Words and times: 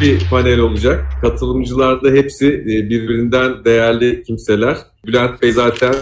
bir 0.00 0.28
panel 0.30 0.58
olacak. 0.58 1.04
Katılımcılar 1.20 2.02
da 2.02 2.10
hepsi 2.10 2.46
e, 2.46 2.90
birbirinden 2.90 3.64
değerli 3.64 4.22
kimseler. 4.22 4.76
Bülent 5.06 5.42
Bey 5.42 5.52
zaten 5.52 5.94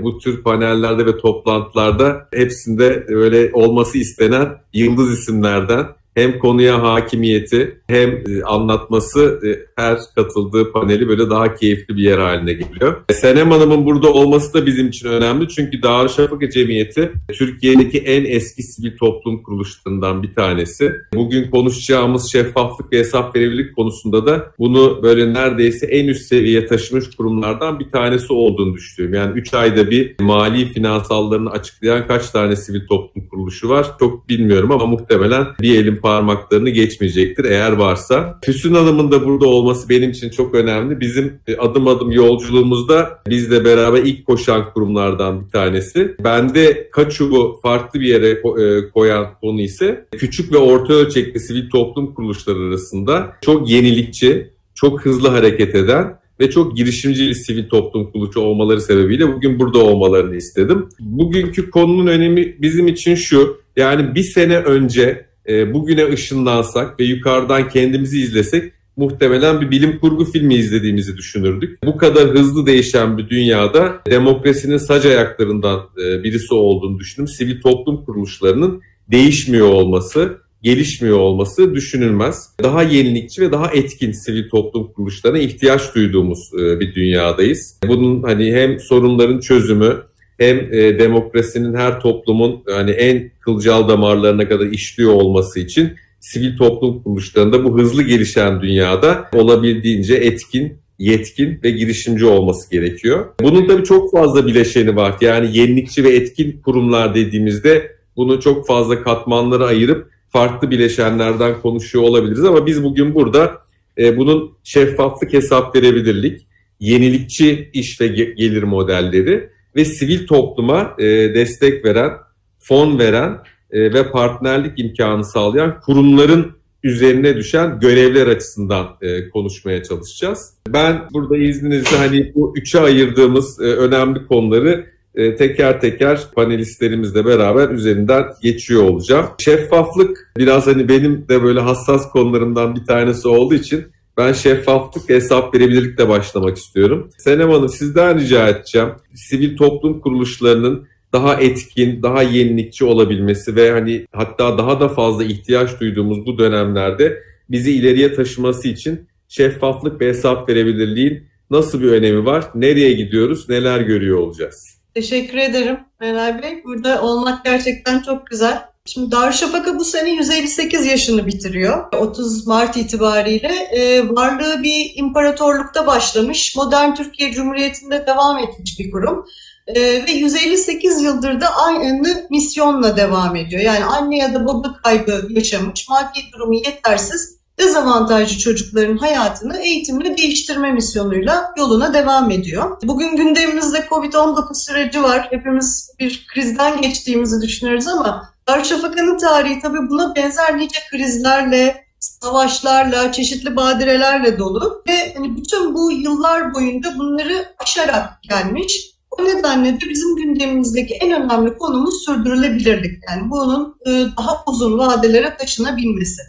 bu 0.00 0.18
tür 0.18 0.42
panellerde 0.42 1.06
ve 1.06 1.18
toplantılarda 1.18 2.28
hepsinde 2.34 3.04
öyle 3.08 3.50
olması 3.52 3.98
istenen 3.98 4.48
yıldız 4.72 5.18
isimlerden 5.18 5.86
hem 6.14 6.38
konuya 6.38 6.82
hakimiyeti 6.82 7.80
hem 7.86 8.10
e, 8.10 8.42
anlatması 8.46 9.40
e, 9.46 9.48
her 9.82 9.98
katıldığı 10.14 10.72
paneli 10.72 11.08
böyle 11.08 11.30
daha 11.30 11.54
keyifli 11.54 11.96
bir 11.96 12.02
yer 12.02 12.18
haline 12.18 12.52
geliyor. 12.52 12.96
E, 13.08 13.12
Senem 13.12 13.50
Hanım'ın 13.50 13.86
burada 13.86 14.12
olması 14.12 14.54
da 14.54 14.66
bizim 14.66 14.88
için 14.88 15.08
önemli 15.08 15.48
çünkü 15.48 15.82
Darüşşafaka 15.82 16.50
Cemiyeti 16.50 17.12
Türkiye'deki 17.32 17.98
en 17.98 18.24
eski 18.24 18.62
sivil 18.62 18.96
toplum 18.96 19.42
kuruluşlarından 19.42 20.22
bir 20.22 20.34
tanesi. 20.34 20.92
Bugün 21.14 21.50
konuşacağımız 21.50 22.32
şeffaflık 22.32 22.92
ve 22.92 22.98
hesap 22.98 23.36
verebilirlik 23.36 23.76
konusunda 23.76 24.26
da 24.26 24.52
bunu 24.58 25.02
böyle 25.02 25.34
neredeyse 25.34 25.86
en 25.86 26.08
üst 26.08 26.26
seviyeye 26.26 26.66
taşımış 26.66 27.16
kurumlardan 27.16 27.80
bir 27.80 27.90
tanesi 27.90 28.32
olduğunu 28.32 28.74
düşünüyorum. 28.74 29.14
Yani 29.14 29.40
3 29.40 29.54
ayda 29.54 29.90
bir 29.90 30.14
mali 30.20 30.72
finansallarını 30.72 31.50
açıklayan 31.50 32.06
kaç 32.06 32.30
tane 32.30 32.56
sivil 32.56 32.86
toplum 32.86 33.28
kuruluşu 33.28 33.68
var 33.68 33.86
çok 33.98 34.28
bilmiyorum 34.28 34.72
ama 34.72 34.86
muhtemelen 34.86 35.46
bir 35.60 35.78
elin 35.78 35.99
parmaklarını 36.00 36.70
geçmeyecektir 36.70 37.44
eğer 37.44 37.72
varsa. 37.72 38.38
Füsun 38.44 38.74
Hanım'ın 38.74 39.12
da 39.12 39.24
burada 39.24 39.46
olması 39.46 39.88
benim 39.88 40.10
için 40.10 40.30
çok 40.30 40.54
önemli. 40.54 41.00
Bizim 41.00 41.40
e, 41.46 41.56
adım 41.56 41.88
adım 41.88 42.10
yolculuğumuzda 42.10 43.22
bizle 43.28 43.64
beraber 43.64 44.02
ilk 44.02 44.26
koşan 44.26 44.72
kurumlardan 44.72 45.44
bir 45.44 45.50
tanesi. 45.50 46.14
Bende 46.24 46.90
Kaçubu 46.92 47.60
farklı 47.62 48.00
bir 48.00 48.06
yere 48.06 48.30
e, 48.30 48.90
koyan 48.90 49.26
konu 49.40 49.60
ise 49.60 50.06
küçük 50.16 50.52
ve 50.52 50.56
orta 50.56 50.92
ölçekli 50.92 51.40
sivil 51.40 51.70
toplum 51.70 52.14
kuruluşları 52.14 52.58
arasında 52.58 53.32
çok 53.40 53.70
yenilikçi, 53.70 54.50
çok 54.74 55.04
hızlı 55.04 55.28
hareket 55.28 55.74
eden 55.74 56.20
ve 56.40 56.50
çok 56.50 56.76
girişimci 56.76 57.28
bir 57.28 57.34
sivil 57.34 57.68
toplum 57.68 58.12
kuruluşu 58.12 58.40
olmaları 58.40 58.80
sebebiyle 58.80 59.34
bugün 59.34 59.58
burada 59.58 59.78
olmalarını 59.78 60.36
istedim. 60.36 60.88
Bugünkü 61.00 61.70
konunun 61.70 62.06
önemi 62.06 62.62
bizim 62.62 62.88
için 62.88 63.14
şu, 63.14 63.60
yani 63.76 64.14
bir 64.14 64.22
sene 64.22 64.56
önce 64.56 65.29
e, 65.48 65.74
bugüne 65.74 66.12
ışınlansak 66.12 67.00
ve 67.00 67.04
yukarıdan 67.04 67.68
kendimizi 67.68 68.20
izlesek 68.20 68.72
muhtemelen 68.96 69.60
bir 69.60 69.70
bilim 69.70 69.98
kurgu 69.98 70.24
filmi 70.24 70.54
izlediğimizi 70.54 71.16
düşünürdük. 71.16 71.78
Bu 71.84 71.96
kadar 71.96 72.28
hızlı 72.28 72.66
değişen 72.66 73.18
bir 73.18 73.28
dünyada 73.28 74.00
demokrasinin 74.10 74.78
sac 74.78 75.06
ayaklarından 75.06 75.80
e, 76.04 76.22
birisi 76.22 76.54
olduğunu 76.54 76.98
düşündüm. 76.98 77.28
Sivil 77.28 77.60
toplum 77.60 78.04
kuruluşlarının 78.04 78.82
değişmiyor 79.10 79.66
olması, 79.66 80.38
gelişmiyor 80.62 81.18
olması 81.18 81.74
düşünülmez. 81.74 82.48
Daha 82.62 82.82
yenilikçi 82.82 83.42
ve 83.42 83.52
daha 83.52 83.72
etkin 83.72 84.12
sivil 84.12 84.48
toplum 84.48 84.92
kuruluşlarına 84.92 85.38
ihtiyaç 85.38 85.94
duyduğumuz 85.94 86.50
e, 86.60 86.80
bir 86.80 86.94
dünyadayız. 86.94 87.80
Bunun 87.88 88.22
hani 88.22 88.52
hem 88.52 88.80
sorunların 88.80 89.40
çözümü 89.40 90.02
hem 90.40 90.74
e, 90.74 90.98
demokrasinin 90.98 91.74
her 91.74 92.00
toplumun 92.00 92.62
yani 92.68 92.90
en 92.90 93.30
kılcal 93.40 93.88
damarlarına 93.88 94.48
kadar 94.48 94.66
işliyor 94.66 95.12
olması 95.12 95.60
için 95.60 95.92
sivil 96.20 96.56
toplum 96.56 97.02
kuruluşlarında 97.02 97.64
bu 97.64 97.78
hızlı 97.78 98.02
gelişen 98.02 98.62
dünyada 98.62 99.28
olabildiğince 99.34 100.14
etkin, 100.14 100.78
yetkin 100.98 101.60
ve 101.62 101.70
girişimci 101.70 102.26
olması 102.26 102.70
gerekiyor. 102.70 103.26
Bunun 103.40 103.66
tabii 103.66 103.84
çok 103.84 104.12
fazla 104.12 104.46
bileşeni 104.46 104.96
var. 104.96 105.14
Yani 105.20 105.58
yenilikçi 105.58 106.04
ve 106.04 106.16
etkin 106.16 106.60
kurumlar 106.64 107.14
dediğimizde 107.14 107.92
bunu 108.16 108.40
çok 108.40 108.66
fazla 108.66 109.02
katmanlara 109.02 109.66
ayırıp 109.66 110.10
farklı 110.28 110.70
bileşenlerden 110.70 111.60
konuşuyor 111.60 112.04
olabiliriz 112.04 112.44
ama 112.44 112.66
biz 112.66 112.84
bugün 112.84 113.14
burada 113.14 113.52
e, 113.98 114.16
bunun 114.16 114.52
şeffaflık 114.64 115.32
hesap 115.32 115.76
verebilirlik, 115.76 116.46
yenilikçi 116.80 117.70
iş 117.72 118.00
ve 118.00 118.06
gelir 118.06 118.62
modelleri 118.62 119.50
ve 119.76 119.84
sivil 119.84 120.26
topluma 120.26 120.94
e, 120.98 121.04
destek 121.34 121.84
veren, 121.84 122.12
fon 122.58 122.98
veren 122.98 123.38
e, 123.70 123.92
ve 123.92 124.10
partnerlik 124.10 124.78
imkanı 124.78 125.24
sağlayan 125.24 125.80
kurumların 125.80 126.52
üzerine 126.82 127.36
düşen 127.36 127.80
görevler 127.80 128.26
açısından 128.26 128.86
e, 129.02 129.28
konuşmaya 129.30 129.82
çalışacağız. 129.82 130.54
Ben 130.68 131.02
burada 131.12 131.36
izninizle 131.36 131.96
hani 131.96 132.32
bu 132.34 132.54
üçe 132.56 132.80
ayırdığımız 132.80 133.60
e, 133.60 133.64
önemli 133.64 134.26
konuları 134.26 134.86
e, 135.14 135.36
teker 135.36 135.80
teker 135.80 136.20
panelistlerimizle 136.34 137.24
beraber 137.24 137.68
üzerinden 137.68 138.24
geçiyor 138.42 138.82
olacağım. 138.82 139.26
Şeffaflık 139.38 140.32
biraz 140.36 140.66
hani 140.66 140.88
benim 140.88 141.28
de 141.28 141.42
böyle 141.42 141.60
hassas 141.60 142.10
konularımdan 142.10 142.76
bir 142.76 142.84
tanesi 142.84 143.28
olduğu 143.28 143.54
için 143.54 143.84
ben 144.20 144.32
şeffaflık 144.32 145.08
hesap 145.08 145.54
verebilirlikle 145.54 146.08
başlamak 146.08 146.56
istiyorum. 146.56 147.10
Senem 147.18 147.50
Hanım 147.50 147.68
sizden 147.68 148.20
rica 148.20 148.48
edeceğim. 148.48 148.88
Sivil 149.14 149.56
toplum 149.56 150.00
kuruluşlarının 150.00 150.88
daha 151.12 151.40
etkin, 151.40 152.02
daha 152.02 152.22
yenilikçi 152.22 152.84
olabilmesi 152.84 153.56
ve 153.56 153.70
hani 153.70 154.06
hatta 154.12 154.58
daha 154.58 154.80
da 154.80 154.88
fazla 154.88 155.24
ihtiyaç 155.24 155.80
duyduğumuz 155.80 156.26
bu 156.26 156.38
dönemlerde 156.38 157.22
bizi 157.50 157.72
ileriye 157.72 158.14
taşıması 158.14 158.68
için 158.68 159.08
şeffaflık 159.28 160.00
ve 160.00 160.08
hesap 160.08 160.48
verebilirliğin 160.48 161.24
nasıl 161.50 161.82
bir 161.82 161.90
önemi 161.90 162.24
var? 162.24 162.44
Nereye 162.54 162.92
gidiyoruz? 162.92 163.48
Neler 163.48 163.80
görüyor 163.80 164.18
olacağız? 164.18 164.80
Teşekkür 164.94 165.38
ederim 165.38 165.78
Meral 166.00 166.42
Bey. 166.42 166.64
Burada 166.64 167.02
olmak 167.02 167.44
gerçekten 167.44 168.02
çok 168.02 168.26
güzel. 168.26 168.69
Şimdi 168.92 169.10
Darüşşafaka 169.10 169.78
bu 169.78 169.84
sene 169.84 170.10
158 170.10 170.86
yaşını 170.86 171.26
bitiriyor. 171.26 171.92
30 171.98 172.46
Mart 172.46 172.76
itibariyle 172.76 173.48
e, 173.48 174.08
varlığı 174.08 174.62
bir 174.62 174.92
imparatorlukta 174.94 175.86
başlamış. 175.86 176.56
Modern 176.56 176.94
Türkiye 176.94 177.32
Cumhuriyeti'nde 177.32 178.06
devam 178.06 178.38
etmiş 178.38 178.78
bir 178.78 178.90
kurum. 178.90 179.26
E, 179.66 179.80
ve 179.80 180.10
158 180.10 181.02
yıldır 181.02 181.40
da 181.40 181.56
aynı 181.56 182.26
misyonla 182.30 182.96
devam 182.96 183.36
ediyor. 183.36 183.62
Yani 183.62 183.84
anne 183.84 184.18
ya 184.18 184.34
da 184.34 184.46
baba 184.46 184.76
kaybı 184.84 185.26
yaşamış, 185.30 185.88
maddi 185.88 186.20
durumu 186.32 186.54
yetersiz 186.54 187.40
dezavantajlı 187.58 188.38
çocukların 188.38 188.96
hayatını 188.96 189.58
eğitimle 189.58 190.16
değiştirme 190.16 190.72
misyonuyla 190.72 191.54
yoluna 191.58 191.94
devam 191.94 192.30
ediyor. 192.30 192.78
Bugün 192.82 193.16
gündemimizde 193.16 193.78
Covid-19 193.78 194.64
süreci 194.66 195.02
var. 195.02 195.26
Hepimiz 195.30 195.90
bir 196.00 196.26
krizden 196.34 196.80
geçtiğimizi 196.80 197.40
düşünüyoruz 197.40 197.88
ama 197.88 198.30
Darüşşafaka'nın 198.50 199.18
tarihi 199.18 199.60
tabii 199.60 199.88
buna 199.90 200.16
benzer 200.16 200.58
nice 200.58 200.78
krizlerle, 200.90 201.84
savaşlarla, 202.00 203.12
çeşitli 203.12 203.56
badirelerle 203.56 204.38
dolu 204.38 204.82
ve 204.88 205.14
hani 205.14 205.36
bütün 205.36 205.74
bu 205.74 205.92
yıllar 205.92 206.54
boyunca 206.54 206.98
bunları 206.98 207.54
aşarak 207.58 208.22
gelmiş. 208.22 208.90
O 209.10 209.24
nedenle 209.24 209.80
de 209.80 209.88
bizim 209.90 210.16
gündemimizdeki 210.16 210.94
en 210.94 211.22
önemli 211.22 211.58
konumuz 211.58 212.04
sürdürülebilirlik. 212.04 213.02
Yani 213.08 213.30
bunun 213.30 213.76
e, 213.86 213.90
daha 213.90 214.42
uzun 214.46 214.78
vadelere 214.78 215.36
taşınabilmesi. 215.36 216.22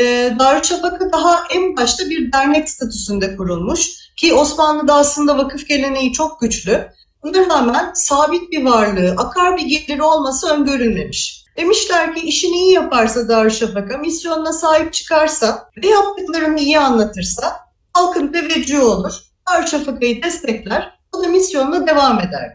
E, 0.00 0.04
Darüşşafaka 0.38 1.12
daha 1.12 1.42
en 1.54 1.76
başta 1.76 2.10
bir 2.10 2.32
dernek 2.32 2.70
statüsünde 2.70 3.36
kurulmuş 3.36 3.90
ki 4.16 4.34
Osmanlı'da 4.34 4.94
aslında 4.94 5.38
vakıf 5.38 5.68
geleneği 5.68 6.12
çok 6.12 6.40
güçlü. 6.40 6.88
Buna 7.22 7.48
rağmen 7.48 7.90
sabit 7.94 8.52
bir 8.52 8.64
varlığı, 8.64 9.14
akar 9.18 9.56
bir 9.56 9.66
geliri 9.66 10.02
olması 10.02 10.54
öngörülmemiş. 10.54 11.43
Demişler 11.56 12.14
ki 12.14 12.26
işini 12.26 12.56
iyi 12.56 12.72
yaparsa 12.72 13.28
Darüşşafaka, 13.28 13.98
misyonuna 13.98 14.52
sahip 14.52 14.92
çıkarsa 14.92 15.68
ve 15.82 15.86
yaptıklarını 15.86 16.60
iyi 16.60 16.78
anlatırsa 16.78 17.56
halkın 17.92 18.32
teveccühü 18.32 18.80
olur. 18.80 19.12
Darüşşafaka'yı 19.50 20.22
destekler, 20.22 20.98
o 21.12 21.24
da 21.24 21.28
misyonuna 21.28 21.86
devam 21.86 22.20
eder 22.20 22.52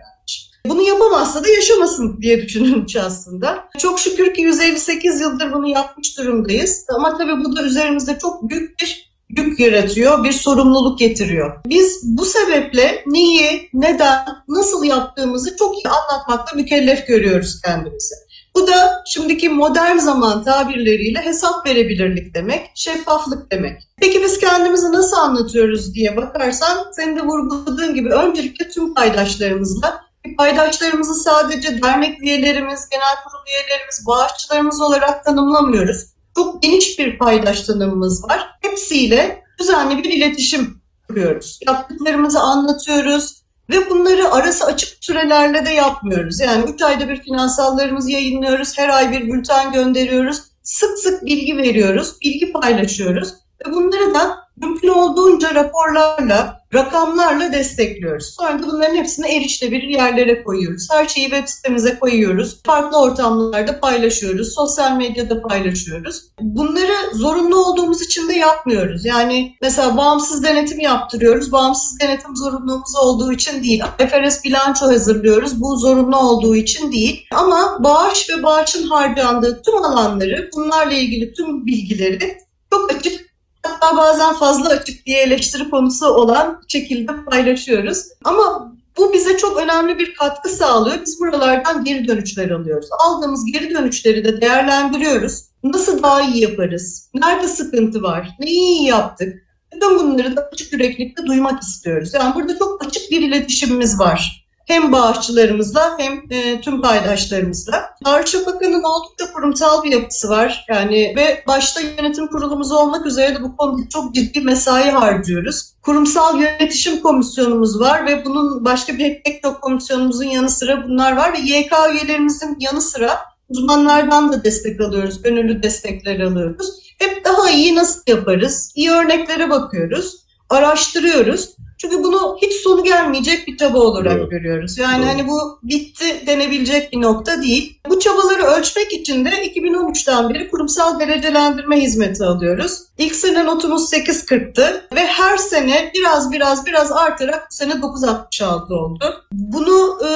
Bunu 0.66 0.82
yapamazsa 0.82 1.44
da 1.44 1.50
yaşamasın 1.50 2.22
diye 2.22 2.42
düşünülmüş 2.42 2.96
aslında. 2.96 3.70
Çok 3.78 4.00
şükür 4.00 4.34
ki 4.34 4.42
158 4.42 5.22
yıldır 5.22 5.54
bunu 5.54 5.68
yapmış 5.68 6.18
durumdayız. 6.18 6.86
Ama 6.96 7.18
tabii 7.18 7.44
bu 7.46 7.56
da 7.56 7.64
üzerimizde 7.64 8.20
çok 8.20 8.50
büyük 8.50 8.80
bir 8.80 9.10
yük 9.38 9.60
yaratıyor, 9.60 10.24
bir 10.24 10.32
sorumluluk 10.32 11.00
getiriyor. 11.00 11.62
Biz 11.66 12.02
bu 12.04 12.26
sebeple 12.26 13.04
neyi, 13.06 13.70
neden, 13.74 14.26
nasıl 14.48 14.84
yaptığımızı 14.84 15.58
çok 15.58 15.76
iyi 15.76 15.90
anlatmakta 15.90 16.56
mükellef 16.56 17.08
görüyoruz 17.08 17.62
kendimizi. 17.62 18.16
Bu 18.56 18.68
da 18.68 19.04
şimdiki 19.06 19.50
modern 19.50 19.98
zaman 19.98 20.44
tabirleriyle 20.44 21.22
hesap 21.22 21.66
verebilirlik 21.68 22.36
demek, 22.36 22.72
şeffaflık 22.76 23.52
demek. 23.52 23.82
Peki 23.98 24.24
biz 24.24 24.40
kendimizi 24.40 24.92
nasıl 24.92 25.18
anlatıyoruz 25.18 25.94
diye 25.94 26.18
bakarsan 26.18 26.92
senin 26.92 27.16
de 27.16 27.22
vurguladığın 27.22 27.94
gibi 27.94 28.10
öncelikle 28.10 28.70
tüm 28.70 28.94
paydaşlarımızla 28.94 30.10
paydaşlarımızı 30.38 31.14
sadece 31.14 31.82
dernek 31.82 32.24
üyelerimiz, 32.24 32.90
genel 32.90 33.16
kurul 33.24 33.46
üyelerimiz, 33.48 34.08
bağışçılarımız 34.08 34.82
olarak 34.82 35.26
tanımlamıyoruz. 35.26 36.06
Çok 36.36 36.62
geniş 36.64 37.00
bir 37.00 37.18
paydaş 37.18 37.62
tanımımız 37.62 38.24
var. 38.24 38.58
Hepsiyle 38.62 39.44
düzenli 39.60 40.04
bir 40.04 40.10
iletişim 40.10 40.82
kuruyoruz. 41.08 41.60
Yaptıklarımızı 41.68 42.40
anlatıyoruz, 42.40 43.39
ve 43.70 43.90
bunları 43.90 44.32
arası 44.32 44.66
açık 44.66 45.04
sürelerle 45.04 45.66
de 45.66 45.70
yapmıyoruz. 45.70 46.40
Yani 46.40 46.72
3 46.72 46.82
ayda 46.82 47.10
bir 47.10 47.22
finansallarımızı 47.22 48.12
yayınlıyoruz, 48.12 48.78
her 48.78 48.90
ay 48.90 49.12
bir 49.12 49.32
bülten 49.32 49.72
gönderiyoruz. 49.72 50.42
Sık 50.64 51.00
sık 51.00 51.26
bilgi 51.26 51.58
veriyoruz, 51.58 52.16
bilgi 52.22 52.52
paylaşıyoruz. 52.52 53.34
Ve 53.66 53.72
bunları 53.72 54.14
da 54.14 54.38
mümkün 54.58 54.88
olduğunca 54.88 55.56
raporlarla, 55.56 56.59
rakamlarla 56.74 57.54
destekliyoruz. 57.54 58.36
Sonra 58.40 58.64
da 58.64 58.68
bunların 58.68 58.96
hepsini 58.96 59.28
erişilebilir 59.28 59.88
yerlere 59.88 60.44
koyuyoruz. 60.44 60.88
Her 60.92 61.08
şeyi 61.08 61.30
web 61.30 61.48
sitemize 61.48 62.00
koyuyoruz. 62.00 62.60
Farklı 62.66 63.02
ortamlarda 63.02 63.80
paylaşıyoruz. 63.80 64.54
Sosyal 64.54 64.98
medyada 64.98 65.42
paylaşıyoruz. 65.42 66.22
Bunları 66.42 66.94
zorunlu 67.14 67.66
olduğumuz 67.66 68.02
için 68.02 68.30
de 68.30 68.34
yapmıyoruz. 68.34 69.06
Yani 69.06 69.56
mesela 69.62 69.98
bağımsız 69.98 70.44
denetim 70.44 70.80
yaptırıyoruz. 70.80 71.52
Bağımsız 71.52 72.00
denetim 72.00 72.36
zorunluluğumuz 72.36 72.96
olduğu 72.96 73.32
için 73.32 73.64
değil. 73.64 73.84
IFRS 74.00 74.44
bilanço 74.44 74.86
hazırlıyoruz. 74.86 75.62
Bu 75.62 75.76
zorunlu 75.76 76.18
olduğu 76.18 76.56
için 76.56 76.92
değil. 76.92 77.26
Ama 77.32 77.78
bağış 77.80 78.30
ve 78.30 78.44
bağışın 78.44 78.88
harcandığı 78.88 79.62
tüm 79.62 79.76
alanları, 79.76 80.50
bunlarla 80.56 80.94
ilgili 80.94 81.34
tüm 81.34 81.66
bilgileri 81.66 82.38
çok 82.74 82.94
açık 82.94 83.29
hatta 83.64 83.98
bazen 83.98 84.34
fazla 84.34 84.70
açık 84.70 85.06
diye 85.06 85.22
eleştiri 85.22 85.70
konusu 85.70 86.06
olan 86.08 86.62
şekilde 86.68 87.12
paylaşıyoruz. 87.26 87.98
Ama 88.24 88.74
bu 88.98 89.14
bize 89.14 89.38
çok 89.38 89.58
önemli 89.58 90.00
bir 90.00 90.14
katkı 90.14 90.50
sağlıyor. 90.50 90.98
Biz 91.06 91.20
buralardan 91.20 91.84
geri 91.84 92.08
dönüşler 92.08 92.50
alıyoruz. 92.50 92.90
Aldığımız 93.06 93.46
geri 93.54 93.74
dönüşleri 93.74 94.24
de 94.26 94.42
değerlendiriyoruz. 94.42 95.46
Nasıl 95.64 96.04
daha 96.04 96.22
iyi 96.22 96.42
yaparız? 96.42 97.10
Nerede 97.14 97.48
sıkıntı 97.48 98.04
var? 98.04 98.30
Neyi 98.40 98.80
iyi 98.80 98.86
yaptık? 98.88 99.34
Bütün 99.74 100.00
bunları 100.00 100.36
da 100.36 100.50
açık 100.54 100.74
yüreklilikle 100.74 101.26
duymak 101.26 101.62
istiyoruz. 101.62 102.14
Yani 102.14 102.36
burada 102.36 102.58
çok 102.58 102.86
açık 102.86 103.12
bir 103.12 103.22
iletişimimiz 103.22 104.00
var 104.00 104.39
hem 104.70 104.92
bağışçılarımızla 104.92 105.98
hem 105.98 106.22
e, 106.30 106.62
tüm 106.62 106.82
paydaşlarımızla. 106.82 107.90
Darüşşafaka'nın 108.06 108.84
oldukça 108.84 109.34
kurumsal 109.34 109.84
bir 109.84 109.92
yapısı 109.92 110.30
var. 110.30 110.66
Yani 110.70 111.14
ve 111.18 111.44
başta 111.48 111.82
yönetim 111.82 112.28
kurulumuz 112.28 112.72
olmak 112.72 113.06
üzere 113.06 113.36
de 113.36 113.44
bu 113.44 113.58
konuda 113.58 113.90
çok 113.90 114.16
ciddi 114.16 114.42
mesai 114.42 114.92
harcıyoruz. 114.92 115.74
Kurumsal 115.82 116.42
yönetişim 116.42 117.00
komisyonumuz 117.00 117.80
var 117.80 118.06
ve 118.06 118.26
bunun 118.26 118.66
başka 118.66 118.98
bir 118.98 119.24
pek 119.24 119.44
çok 119.44 119.62
komisyonumuzun 119.62 120.26
yanı 120.26 120.50
sıra 120.50 120.84
bunlar 120.84 121.18
var 121.18 121.34
ve 121.34 121.40
YK 121.40 121.74
üyelerimizin 121.94 122.58
yanı 122.60 122.82
sıra 122.82 123.18
uzmanlardan 123.50 124.32
da 124.32 124.44
destek 124.44 124.82
alıyoruz, 124.82 125.22
gönüllü 125.22 125.64
destekler 125.64 126.20
alıyoruz. 126.20 126.68
Hep 127.00 127.26
daha 127.26 127.50
iyi 127.50 127.76
nasıl 127.76 128.02
yaparız? 128.08 128.72
İyi 128.76 128.92
örneklere 128.92 129.50
bakıyoruz, 129.50 130.16
araştırıyoruz. 130.50 131.56
Çünkü 131.82 132.04
bunu 132.04 132.38
hiç 132.42 132.54
sonu 132.54 132.84
gelmeyecek 132.84 133.48
bir 133.48 133.58
çaba 133.58 133.80
olarak 133.80 134.18
evet. 134.18 134.32
görüyoruz. 134.32 134.78
Yani 134.78 135.06
evet. 135.06 135.14
hani 135.14 135.28
bu 135.28 135.60
bitti 135.64 136.28
denebilecek 136.28 136.92
bir 136.92 137.02
nokta 137.02 137.42
değil. 137.42 137.80
Bu 137.90 138.00
çabaları 138.00 138.44
ölçmek 138.44 138.94
için 138.94 139.26
de 139.26 139.30
2013'ten 139.30 140.30
beri 140.30 140.50
kurumsal 140.50 141.00
derecelendirme 141.00 141.82
hizmeti 141.82 142.24
alıyoruz. 142.24 142.80
İlk 142.98 143.16
sene 143.16 143.46
notumuz 143.46 143.94
8.40'tı 143.94 144.88
ve 144.96 145.06
her 145.06 145.38
sene 145.38 145.92
biraz 145.96 146.32
biraz 146.32 146.66
biraz 146.66 146.92
artarak 146.92 147.48
bu 147.52 147.56
sene 147.56 147.74
9.66 147.74 148.74
oldu. 148.74 149.26
Bunu 149.32 150.00
e, 150.06 150.10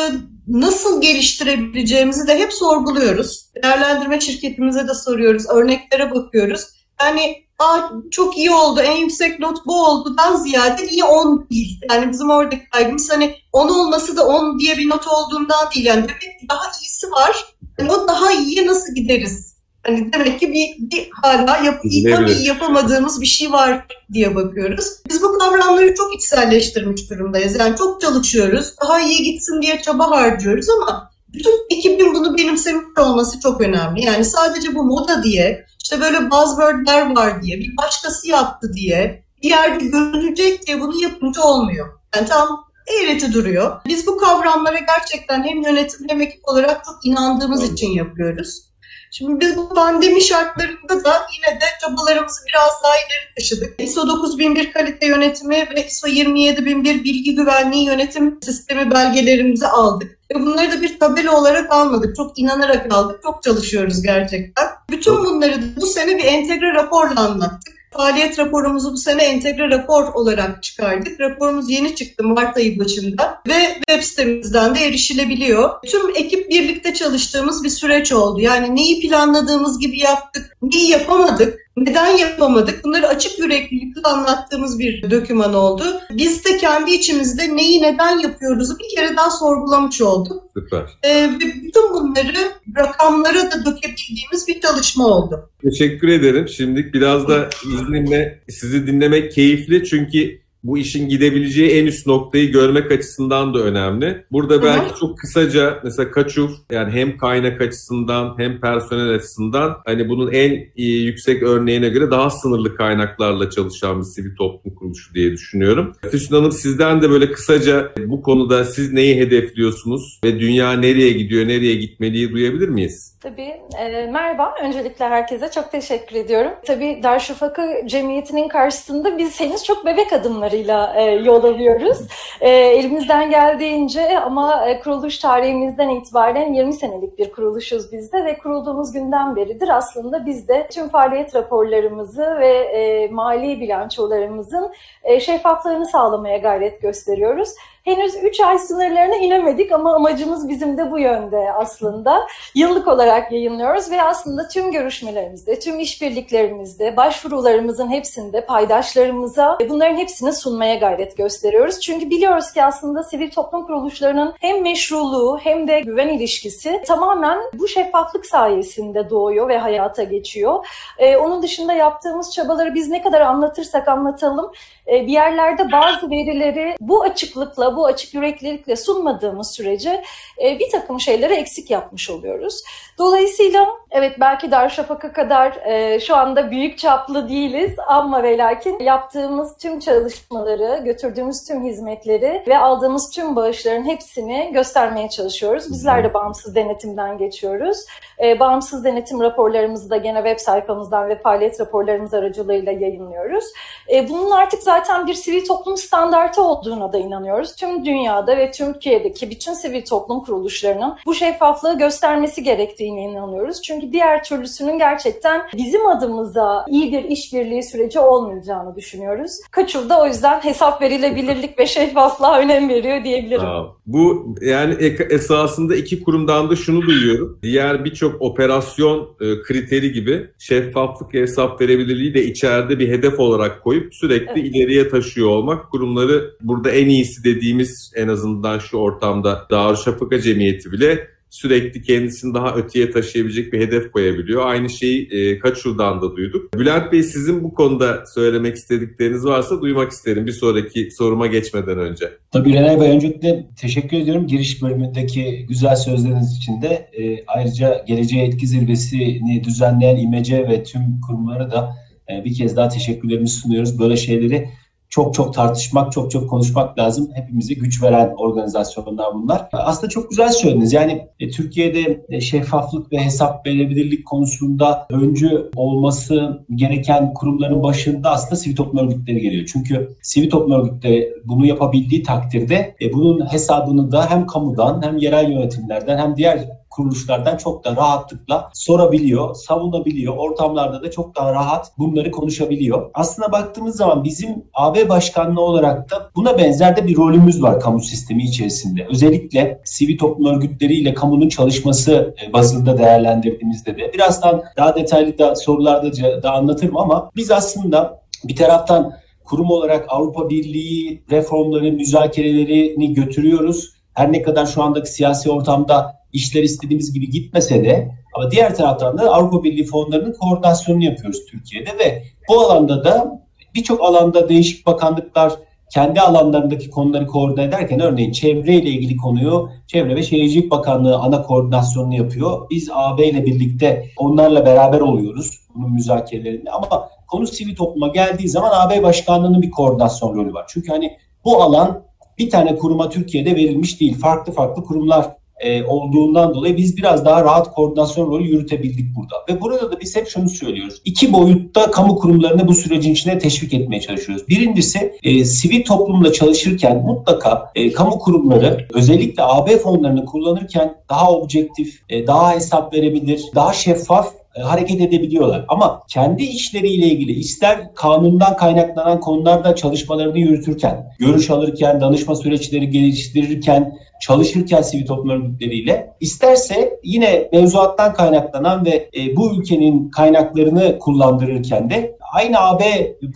nasıl 0.48 1.02
geliştirebileceğimizi 1.02 2.28
de 2.28 2.40
hep 2.40 2.54
sorguluyoruz. 2.54 3.46
Değerlendirme 3.64 4.20
şirketimize 4.20 4.88
de 4.88 4.94
soruyoruz, 4.94 5.46
örneklere 5.50 6.12
bakıyoruz. 6.12 6.66
Yani 7.02 7.43
Aa, 7.60 7.80
çok 8.12 8.38
iyi 8.38 8.52
oldu, 8.52 8.80
en 8.80 8.96
yüksek 8.96 9.40
not 9.40 9.66
bu 9.66 9.86
oldudan 9.86 10.36
ziyade 10.36 10.84
niye 10.86 11.04
10 11.04 11.48
değil? 11.52 11.82
Yani 11.92 12.12
bizim 12.12 12.30
oradaki 12.30 12.70
kaygımız 12.70 13.12
hani 13.12 13.36
10 13.54 13.70
olması 13.70 14.18
da 14.18 14.28
10 14.28 14.60
diye 14.60 14.78
bir 14.78 14.90
not 14.90 15.08
olduğundan 15.08 15.72
değil. 15.76 15.86
Yani 15.86 16.02
demek 16.02 16.22
ki 16.22 16.48
daha 16.50 16.72
iyisi 16.82 17.12
var. 17.12 17.46
Yani 17.80 17.92
o 17.92 18.08
daha 18.08 18.32
iyiye 18.32 18.68
nasıl 18.68 18.96
gideriz? 18.96 19.54
Hani 19.86 20.14
demek 20.14 20.40
ki 20.40 20.54
bir, 20.54 20.92
bir 20.92 21.10
hala 21.22 21.58
yap, 21.58 21.82
tabii 22.12 22.44
yapamadığımız 22.44 23.22
bir 23.22 23.26
şey 23.26 23.52
var 23.52 23.88
diye 24.14 24.36
bakıyoruz. 24.36 24.86
Biz 25.10 25.22
bu 25.22 25.38
kavramları 25.38 25.96
çok 25.96 26.16
içselleştirmiş 26.16 27.10
durumdayız. 27.10 27.60
Yani 27.60 27.78
çok 27.78 28.02
çalışıyoruz. 28.02 28.74
Daha 28.82 29.00
iyi 29.02 29.24
gitsin 29.24 29.62
diye 29.62 29.82
çaba 29.82 30.12
harcıyoruz 30.12 30.70
ama 30.70 31.12
bütün 31.34 31.52
ekibin 31.70 32.14
bunu 32.14 32.38
benimsemiş 32.38 32.84
olması 33.00 33.40
çok 33.40 33.62
önemli. 33.62 34.06
Yani 34.06 34.26
sadece 34.26 34.76
bu 34.76 34.84
moda 34.84 35.24
diye 35.24 35.66
işte 35.84 36.02
böyle 36.02 36.32
buzzwordler 36.32 37.16
var 37.16 37.44
diye, 37.44 37.60
bir 37.60 37.78
başkası 37.78 38.28
yaptı 38.28 38.74
diye, 38.74 39.24
bir 39.44 39.50
yerde 39.50 39.86
görülecek 39.86 40.68
diye 40.68 40.82
bunu 40.82 41.02
yapınca 41.02 41.42
olmuyor. 41.42 41.88
Yani 42.16 42.28
tam 42.28 42.66
eğreti 42.88 43.34
duruyor. 43.34 43.82
Biz 43.88 44.08
bu 44.08 44.18
kavramlara 44.18 44.80
gerçekten 44.80 45.44
hem 45.44 45.62
yönetim 45.62 46.10
hem 46.10 46.22
ekip 46.22 46.48
olarak 46.48 46.86
çok 46.86 47.06
inandığımız 47.06 47.72
için 47.72 47.92
yapıyoruz. 47.92 48.74
Şimdi 49.12 49.40
biz 49.40 49.58
bu 49.58 49.70
pandemi 49.70 50.22
şartlarında 50.22 51.04
da 51.04 51.28
yine 51.34 51.62
de 51.62 51.66
çabalarımızı 51.82 52.42
biraz 52.48 52.84
daha 52.84 52.96
ileri 52.96 53.36
taşıdık. 53.38 53.80
ISO 53.80 54.08
9001 54.08 54.74
kalite 54.74 55.08
yönetimi 55.08 55.68
ve 55.76 55.86
ISO 55.86 56.08
27001 56.08 57.04
bilgi 57.04 57.36
güvenliği 57.36 57.86
yönetim 57.86 58.40
sistemi 58.42 58.92
belgelerimizi 58.92 59.68
aldık. 59.68 60.20
Ve 60.32 60.40
bunları 60.42 60.72
da 60.72 60.82
bir 60.82 61.00
tabela 61.00 61.40
olarak 61.40 61.72
almadık. 61.72 62.16
Çok 62.16 62.40
inanarak 62.40 62.94
aldık. 62.94 63.24
Çok 63.24 63.44
çalışıyoruz 63.44 64.02
gerçekten. 64.02 64.68
Bütün 64.94 65.26
bunları 65.26 65.62
bu 65.82 65.86
sene 65.86 66.18
bir 66.18 66.24
entegre 66.24 66.74
raporla 66.74 67.20
anlattık. 67.20 67.74
Faaliyet 67.92 68.40
raporumuzu 68.40 68.94
bu 68.94 68.98
sene 68.98 69.24
entegre 69.24 69.70
rapor 69.70 70.14
olarak 70.14 70.64
çıkardık. 70.64 71.20
Raporumuz 71.20 71.70
yeni 71.70 71.96
çıktı 71.96 72.24
Mart 72.24 72.58
ayı 72.58 72.80
başında 72.80 73.42
ve 73.48 73.76
web 73.88 74.04
sitemizden 74.04 74.76
de 74.76 74.80
erişilebiliyor. 74.80 75.70
Tüm 75.88 76.16
ekip 76.16 76.50
birlikte 76.50 76.94
çalıştığımız 76.94 77.64
bir 77.64 77.70
süreç 77.70 78.12
oldu. 78.12 78.42
Yani 78.42 78.76
neyi 78.76 79.02
planladığımız 79.02 79.80
gibi 79.80 80.00
yaptık, 80.00 80.58
neyi 80.62 80.90
yapamadık, 80.90 81.60
neden 81.78 82.18
yapamadık? 82.18 82.84
Bunları 82.84 83.08
açık 83.08 83.40
yüreklilikle 83.40 84.02
anlattığımız 84.02 84.80
bir 84.80 85.12
doküman 85.12 85.54
oldu. 85.54 85.84
Biz 86.12 86.46
de 86.46 86.58
kendi 86.58 86.92
içimizde 86.92 87.56
neyi 87.56 87.82
neden 87.82 88.20
yapıyoruzu 88.20 88.74
bir 88.80 88.96
kere 88.96 89.18
daha 89.18 89.30
sorgulamış 89.30 90.02
olduk. 90.02 90.44
Süper. 90.58 90.84
Ee, 91.04 91.30
ve 91.30 91.40
bütün 91.64 91.94
bunları 91.94 92.52
rakamlara 92.78 93.52
da 93.52 93.66
dökebildiğimiz 93.66 94.48
bir 94.48 94.62
çalışma 94.62 95.08
oldu. 95.08 95.50
Teşekkür 95.62 96.08
ederim. 96.08 96.48
Şimdi 96.48 96.94
biraz 96.94 97.28
da 97.28 97.50
izninle 97.66 98.44
sizi 98.50 98.88
dinlemek 98.88 99.32
keyifli 99.32 99.86
çünkü 99.86 100.43
bu 100.64 100.78
işin 100.78 101.10
gidebileceği 101.10 101.70
en 101.70 101.86
üst 101.86 102.08
noktayı 102.08 102.52
görmek 102.52 102.92
açısından 102.92 103.54
da 103.54 103.60
önemli. 103.60 104.26
Burada 104.32 104.64
belki 104.64 104.90
Hı-hı. 104.90 105.00
çok 105.00 105.18
kısaca 105.18 105.80
mesela 105.84 106.12
Kaçuf 106.12 106.52
yani 106.72 106.92
hem 106.92 107.18
kaynak 107.18 107.62
açısından 107.62 108.36
hem 108.38 108.62
personel 108.62 109.10
açısından 109.10 109.78
hani 109.86 110.10
bunun 110.10 110.32
en 110.32 110.66
iyi, 110.76 111.06
yüksek 111.06 111.44
örneğine 111.44 111.90
göre 111.90 112.12
daha 112.12 112.30
sınırlı 112.30 112.76
kaynaklarla 112.76 113.50
çalışan 113.50 114.00
bir 114.00 114.06
sivil 114.06 114.36
toplum 114.36 114.76
kuruluşu 114.76 115.14
diye 115.14 115.32
düşünüyorum. 115.32 115.94
Füsun 116.12 116.36
Hanım 116.36 116.52
sizden 116.52 117.02
de 117.02 117.10
böyle 117.10 117.32
kısaca 117.32 117.94
bu 118.08 118.22
konuda 118.22 118.66
siz 118.66 118.94
neyi 118.94 119.16
hedefliyorsunuz 119.16 120.20
ve 120.24 120.40
dünya 120.40 120.74
nereye 120.74 121.12
gidiyor, 121.12 121.48
nereye 121.48 121.76
gitmeliyi 121.76 122.32
duyabilir 122.32 122.70
miyiz? 122.70 123.13
Tabii. 123.24 123.62
E, 123.80 124.08
merhaba. 124.08 124.56
Öncelikle 124.62 125.06
herkese 125.06 125.52
çok 125.52 125.72
teşekkür 125.72 126.16
ediyorum. 126.16 126.52
Tabii 126.66 127.04
Darüşşafaka 127.04 127.88
Cemiyeti'nin 127.88 128.48
karşısında 128.48 129.18
biz 129.18 129.40
henüz 129.40 129.64
çok 129.64 129.86
bebek 129.86 130.14
adımlarıyla 130.14 130.94
e, 130.96 131.04
yol 131.04 131.44
alıyoruz. 131.44 131.98
E, 132.42 132.50
elimizden 132.50 133.30
geldiğince 133.30 134.20
ama 134.20 134.66
e, 134.66 134.80
kuruluş 134.80 135.18
tarihimizden 135.18 135.90
itibaren 135.90 136.54
20 136.54 136.74
senelik 136.74 137.18
bir 137.18 137.32
kuruluşuz 137.32 137.92
biz 137.92 138.14
de 138.14 138.26
ve 138.26 138.38
kurulduğumuz 138.38 138.92
günden 138.92 139.36
beridir 139.36 139.70
aslında 139.70 140.26
biz 140.26 140.48
de 140.48 140.68
tüm 140.72 140.90
faaliyet 140.90 141.36
raporlarımızı 141.36 142.38
ve 142.40 142.50
e, 142.50 143.08
mali 143.08 143.62
bilançolarımızın 143.62 144.74
e, 145.04 145.20
şeffaflığını 145.20 145.86
sağlamaya 145.86 146.38
gayret 146.38 146.82
gösteriyoruz. 146.82 147.50
Henüz 147.84 148.16
3 148.24 148.40
ay 148.40 148.60
sınırlarına 148.60 149.16
inemedik 149.16 149.72
ama 149.72 149.96
amacımız 149.96 150.50
bizim 150.50 150.78
de 150.78 150.92
bu 150.92 151.00
yönde 151.00 151.52
aslında. 151.52 152.28
Yıllık 152.56 152.88
olarak 152.88 153.32
yayınlıyoruz 153.32 153.92
ve 153.92 154.02
aslında 154.02 154.48
tüm 154.48 154.72
görüşmelerimizde, 154.72 155.60
tüm 155.60 155.80
işbirliklerimizde, 155.80 156.98
başvurularımızın 156.98 157.92
hepsinde 157.92 158.46
paydaşlarımıza 158.46 159.58
bunların 159.70 159.98
hepsini 159.98 160.34
sunmaya 160.34 160.76
gayret 160.76 161.18
gösteriyoruz. 161.18 161.80
Çünkü 161.80 162.10
biliyoruz 162.10 162.52
ki 162.52 162.64
aslında 162.64 163.04
sivil 163.04 163.32
toplum 163.32 163.66
kuruluşlarının 163.66 164.34
hem 164.40 164.62
meşruluğu 164.62 165.40
hem 165.44 165.68
de 165.68 165.80
güven 165.80 166.08
ilişkisi 166.08 166.82
tamamen 166.88 167.40
bu 167.54 167.68
şeffaflık 167.68 168.26
sayesinde 168.26 169.10
doğuyor 169.10 169.50
ve 169.50 169.58
hayata 169.58 170.04
geçiyor. 170.04 170.66
Ee, 170.98 171.18
onun 171.18 171.44
dışında 171.44 171.74
yaptığımız 171.74 172.34
çabaları 172.34 172.76
biz 172.76 172.90
ne 172.90 173.02
kadar 173.02 173.22
anlatırsak 173.22 173.88
anlatalım 173.88 174.52
e, 174.88 175.08
bir 175.08 175.12
yerlerde 175.12 175.72
bazı 175.72 176.10
verileri 176.10 176.76
bu 176.80 177.04
açıklıkla, 177.04 177.73
bu 177.76 177.86
açık 177.86 178.14
yüreklilikle 178.14 178.76
sunmadığımız 178.76 179.52
sürece 179.52 180.04
e, 180.44 180.60
bir 180.60 180.70
takım 180.72 181.00
şeyleri 181.00 181.34
eksik 181.34 181.72
yapmış 181.72 182.10
oluyoruz. 182.10 182.64
Dolayısıyla 182.98 183.68
evet 183.92 184.16
belki 184.20 184.52
Darüşşafaka 184.52 185.14
kadar 185.14 185.56
e, 185.66 186.00
şu 186.00 186.16
anda 186.16 186.52
büyük 186.52 186.78
çaplı 186.78 187.30
değiliz 187.30 187.72
ama 187.88 188.24
ve 188.24 188.38
lakin 188.38 188.80
yaptığımız 188.80 189.58
tüm 189.58 189.80
çalışmaları, 189.80 190.82
götürdüğümüz 190.84 191.44
tüm 191.48 191.64
hizmetleri 191.64 192.44
ve 192.48 192.58
aldığımız 192.58 193.10
tüm 193.10 193.36
bağışların 193.36 193.86
hepsini 193.86 194.52
göstermeye 194.54 195.10
çalışıyoruz. 195.10 195.72
Bizler 195.72 196.04
de 196.04 196.14
bağımsız 196.14 196.56
denetimden 196.56 197.18
geçiyoruz. 197.18 197.78
E, 198.24 198.40
bağımsız 198.40 198.84
denetim 198.84 199.22
raporlarımızı 199.22 199.90
da 199.90 199.98
gene 199.98 200.18
web 200.18 200.40
sayfamızdan 200.40 201.10
ve 201.10 201.20
faaliyet 201.20 201.60
raporlarımız 201.60 202.14
aracılığıyla 202.14 202.72
yayınlıyoruz. 202.72 203.46
E, 203.94 204.10
bunun 204.10 204.32
artık 204.32 204.64
zaten 204.64 205.08
bir 205.08 205.14
sivil 205.14 205.46
toplum 205.46 205.78
standartı 205.78 206.44
olduğuna 206.44 206.94
da 206.94 206.98
inanıyoruz. 206.98 207.56
Tüm 207.64 207.86
dünyada 207.86 208.38
ve 208.38 208.52
Türkiye'deki 208.52 209.30
bütün 209.30 209.54
sivil 209.54 209.86
toplum 209.86 210.20
kuruluşlarının 210.20 210.94
bu 211.06 211.16
şeffaflığı 211.16 211.78
göstermesi 211.78 212.44
gerektiğine 212.44 213.04
inanıyoruz. 213.04 213.62
Çünkü 213.62 213.92
diğer 213.92 214.24
türlüsünün 214.24 214.78
gerçekten 214.78 215.42
bizim 215.58 215.88
adımıza 215.88 216.66
iyi 216.70 216.92
bir 216.92 217.04
işbirliği 217.04 217.64
süreci 217.64 218.00
olmayacağını 218.00 218.76
düşünüyoruz. 218.76 219.32
Kaçur 219.52 219.90
da 219.90 220.02
o 220.02 220.08
yüzden 220.08 220.40
hesap 220.40 220.82
verilebilirlik 220.82 221.60
ve 221.60 221.68
şeffaflığa 221.68 222.40
önem 222.40 222.70
veriyor 222.70 223.04
diyebilirim. 223.04 223.46
Aa, 223.46 223.76
bu 223.86 224.36
yani 224.42 224.74
esasında 225.10 225.76
iki 225.76 226.04
kurumdan 226.04 226.50
da 226.50 226.56
şunu 226.56 226.82
duyuyorum. 226.82 227.40
Diğer 227.44 227.86
birçok 227.86 228.22
operasyon 228.22 229.10
e, 229.22 229.42
kriteri 229.42 229.92
gibi 229.92 230.28
şeffaflık 230.40 231.14
ve 231.14 231.22
hesap 231.22 231.62
verebilirliği 231.62 232.14
de 232.14 232.26
içeride 232.26 232.80
bir 232.80 232.90
hedef 232.90 233.20
olarak 233.20 233.64
koyup 233.64 233.96
sürekli 233.96 234.42
evet. 234.42 234.56
ileriye 234.56 234.90
taşıyor 234.90 235.30
olmak 235.30 235.72
kurumları 235.72 236.36
burada 236.42 236.72
en 236.72 236.90
iyisi 236.90 237.24
dediğimiz 237.54 237.92
en 237.96 238.08
azından 238.08 238.60
şu 238.60 238.78
ortamda 238.78 239.48
Darüşşafaka 239.52 240.22
Cemiyeti 240.22 240.72
bile 240.72 241.08
sürekli 241.30 241.82
kendisini 241.82 242.34
daha 242.34 242.56
öteye 242.56 242.92
taşıyabilecek 242.92 243.54
bir 243.54 243.60
hedef 243.60 243.92
koyabiliyor. 243.92 244.46
Aynı 244.46 244.70
şeyi 244.70 245.08
e, 245.12 245.40
Kaçur'dan 245.40 246.02
da 246.02 246.16
duyduk. 246.16 246.54
Bülent 246.60 246.92
Bey 246.92 247.04
sizin 247.04 247.44
bu 247.44 247.54
konuda 247.54 248.04
söylemek 248.16 248.56
istedikleriniz 248.56 249.26
varsa 249.26 249.62
duymak 249.62 249.92
isterim 249.92 250.28
bir 250.28 250.32
sonraki 250.32 250.90
soruma 250.92 251.28
geçmeden 251.28 251.80
önce. 251.80 252.06
Tabii 252.32 252.54
Renay 252.54 252.82
Bey 252.82 252.90
öncelikle 252.90 253.46
teşekkür 253.62 253.98
ediyorum 253.98 254.28
giriş 254.28 254.62
bölümündeki 254.62 255.46
güzel 255.50 255.76
sözleriniz 255.76 256.38
için 256.38 256.62
de. 256.62 256.90
E, 256.98 257.24
ayrıca 257.28 257.84
Geleceğe 257.88 258.26
Etki 258.26 258.48
Zirvesi'ni 258.48 259.44
düzenleyen 259.44 259.96
İMC 259.96 260.48
ve 260.50 260.64
tüm 260.64 260.82
kurumlara 261.08 261.52
da 261.52 261.76
e, 262.10 262.26
bir 262.26 262.34
kez 262.34 262.58
daha 262.58 262.70
teşekkürlerimizi 262.70 263.36
sunuyoruz. 263.36 263.80
Böyle 263.80 263.98
şeyleri 263.98 264.50
çok 264.94 265.14
çok 265.14 265.34
tartışmak, 265.34 265.92
çok 265.92 266.12
çok 266.12 266.30
konuşmak 266.30 266.80
lazım. 266.80 267.10
Hepimize 267.14 267.54
güç 267.54 267.84
veren 267.84 268.14
organizasyonlar 268.18 269.14
bunlar. 269.14 269.48
Aslında 269.54 269.90
çok 269.90 270.10
güzel 270.10 270.30
söylediniz. 270.30 270.74
Yani 270.74 271.08
e, 271.20 271.30
Türkiye'de 271.30 272.06
e, 272.10 272.22
şeffaflık 272.22 272.92
ve 272.92 272.98
hesap 272.98 273.48
verebilirlik 273.48 274.06
konusunda 274.06 274.88
öncü 274.90 275.50
olması 275.56 276.46
gereken 276.56 277.14
kurumların 277.14 277.64
başında 277.64 278.12
aslında 278.12 278.36
sivil 278.36 278.56
toplum 278.56 278.88
örgütleri 278.88 279.22
geliyor. 279.22 279.50
Çünkü 279.54 279.96
sivil 280.02 280.30
toplum 280.30 280.62
örgütleri 280.62 281.14
bunu 281.26 281.46
yapabildiği 281.46 282.04
takdirde 282.04 282.76
e, 282.82 282.94
bunun 282.94 283.34
hesabını 283.34 283.92
da 283.92 284.10
hem 284.10 284.28
kamudan 284.28 284.82
hem 284.84 284.98
yerel 284.98 285.32
yönetimlerden 285.32 285.98
hem 285.98 286.16
diğer 286.16 286.63
kuruluşlardan 286.76 287.38
çok 287.38 287.66
da 287.66 287.76
rahatlıkla 287.76 288.50
sorabiliyor, 288.54 289.36
savunabiliyor. 289.36 290.18
Ortamlarda 290.18 290.84
da 290.84 290.92
çok 290.92 291.16
daha 291.16 291.34
rahat 291.34 291.72
bunları 291.78 292.12
konuşabiliyor. 292.12 292.90
Aslında 292.94 293.32
baktığımız 293.32 293.76
zaman 293.76 294.04
bizim 294.04 294.46
AB 294.54 294.90
başkanlığı 294.90 295.42
olarak 295.42 295.92
da 295.92 296.10
buna 296.16 296.38
benzer 296.38 296.78
de 296.78 296.88
bir 296.88 296.96
rolümüz 296.96 297.44
var 297.44 297.60
kamu 297.60 297.82
sistemi 297.82 298.24
içerisinde. 298.24 298.88
Özellikle 298.90 299.62
sivil 299.64 299.98
toplum 299.98 300.36
örgütleriyle 300.36 300.94
kamunun 300.94 301.30
çalışması 301.30 302.16
e, 302.24 302.34
bazında 302.34 302.78
değerlendirdiğimizde 302.78 303.78
de 303.78 303.94
birazdan 303.94 304.44
daha 304.58 304.76
detaylı 304.76 305.18
da 305.18 305.36
sorularda 305.36 306.24
da 306.24 306.32
anlatırım 306.32 306.78
ama 306.78 307.10
biz 307.16 307.32
aslında 307.32 308.04
bir 308.24 308.36
taraftan 308.36 308.94
kurum 309.24 309.52
olarak 309.52 309.86
Avrupa 309.90 310.30
Birliği 310.30 311.04
reformları, 311.12 311.72
müzakerelerini 311.72 312.94
götürüyoruz. 312.94 313.74
Her 313.94 314.12
ne 314.12 314.22
kadar 314.22 314.46
şu 314.46 314.64
andaki 314.64 314.92
siyasi 314.92 315.32
ortamda 315.32 316.03
işler 316.14 316.44
istediğimiz 316.44 316.94
gibi 316.94 317.10
gitmese 317.10 317.64
de 317.64 317.92
ama 318.14 318.32
diğer 318.32 318.56
taraftan 318.56 318.98
da 318.98 319.14
Avrupa 319.14 319.44
Birliği 319.44 319.66
fonlarının 319.66 320.14
koordinasyonunu 320.14 320.84
yapıyoruz 320.84 321.26
Türkiye'de 321.32 321.70
ve 321.80 322.04
bu 322.30 322.40
alanda 322.40 322.84
da 322.84 323.22
birçok 323.56 323.82
alanda 323.82 324.30
değişik 324.30 324.66
bakanlıklar 324.66 325.34
kendi 325.74 326.02
alanlarındaki 326.02 326.70
konuları 326.70 327.08
koordine 327.08 327.44
ederken 327.44 327.80
örneğin 327.80 328.12
çevreyle 328.12 328.70
ilgili 328.70 328.98
konuyu 328.98 329.50
Çevre 329.68 329.96
ve 329.96 330.04
Şehircilik 330.04 330.52
Bakanlığı 330.52 330.98
ana 330.98 331.22
koordinasyonunu 331.22 331.96
yapıyor. 331.96 332.50
Biz 332.50 332.70
AB 332.74 333.08
ile 333.08 333.26
birlikte 333.26 333.86
onlarla 333.98 334.46
beraber 334.46 334.80
oluyoruz 334.80 335.40
bunun 335.56 335.74
müzakerelerinde 335.74 336.52
ama 336.52 336.90
konu 337.08 337.28
sivil 337.28 337.56
topluma 337.56 337.88
geldiği 337.88 338.30
zaman 338.30 338.52
AB 338.54 338.84
Başkanlığı'nın 338.84 339.42
bir 339.42 339.52
koordinasyon 339.52 340.16
rolü 340.16 340.34
var. 340.34 340.46
Çünkü 340.48 340.72
hani 340.72 340.98
bu 341.26 341.44
alan 341.44 341.84
bir 342.18 342.30
tane 342.30 342.56
kuruma 342.56 342.90
Türkiye'de 342.90 343.36
verilmiş 343.36 343.80
değil. 343.80 344.00
Farklı 344.00 344.34
farklı 344.34 344.64
kurumlar 344.64 345.16
e, 345.40 345.64
olduğundan 345.64 346.34
dolayı 346.34 346.58
biz 346.58 346.78
biraz 346.78 347.06
daha 347.06 347.24
rahat 347.24 347.56
koordinasyon 347.56 348.08
rolü 348.08 348.28
yürütebildik 348.28 348.96
burada. 348.96 349.16
Ve 349.30 349.42
burada 349.42 349.72
da 349.72 349.82
biz 349.82 349.96
hep 349.96 350.08
şunu 350.08 350.30
söylüyoruz. 350.30 350.82
İki 350.86 351.14
boyutta 351.14 351.72
kamu 351.72 351.96
kurumlarını 351.96 352.48
bu 352.48 352.54
sürecin 352.54 352.94
içine 352.94 353.20
teşvik 353.20 353.54
etmeye 353.54 353.82
çalışıyoruz. 353.82 354.28
Birincisi 354.30 354.94
e, 355.04 355.26
sivil 355.26 355.64
toplumla 355.64 356.12
çalışırken 356.14 356.78
mutlaka 356.78 357.52
e, 357.56 357.72
kamu 357.72 358.00
kurumları 358.00 358.68
özellikle 358.74 359.24
AB 359.24 359.58
fonlarını 359.58 360.06
kullanırken 360.06 360.76
daha 360.90 361.12
objektif, 361.12 361.82
e, 361.90 362.08
daha 362.08 362.36
hesap 362.36 362.74
verebilir, 362.74 363.24
daha 363.36 363.54
şeffaf 363.54 364.23
hareket 364.42 364.82
edebiliyorlar. 364.82 365.46
Ama 365.48 365.84
kendi 365.88 366.24
işleriyle 366.24 366.86
ilgili 366.86 367.12
ister 367.12 367.74
kanundan 367.76 368.38
kaynaklanan 368.38 369.00
konularda 369.00 369.56
çalışmalarını 369.56 370.20
yürütürken, 370.20 370.90
görüş 371.00 371.30
alırken, 371.30 371.82
danışma 371.82 372.16
süreçleri 372.16 372.70
geliştirirken, 372.70 373.78
çalışırken 374.02 374.62
sivil 374.62 374.86
toplum 374.86 375.10
örgütleriyle 375.10 375.94
isterse 376.00 376.80
yine 376.84 377.30
mevzuattan 377.32 377.94
kaynaklanan 377.94 378.66
ve 378.66 378.90
e, 378.98 379.16
bu 379.16 379.36
ülkenin 379.36 379.90
kaynaklarını 379.90 380.80
kullandırırken 380.80 381.70
de 381.70 381.98
aynı 382.14 382.40
AB 382.40 382.64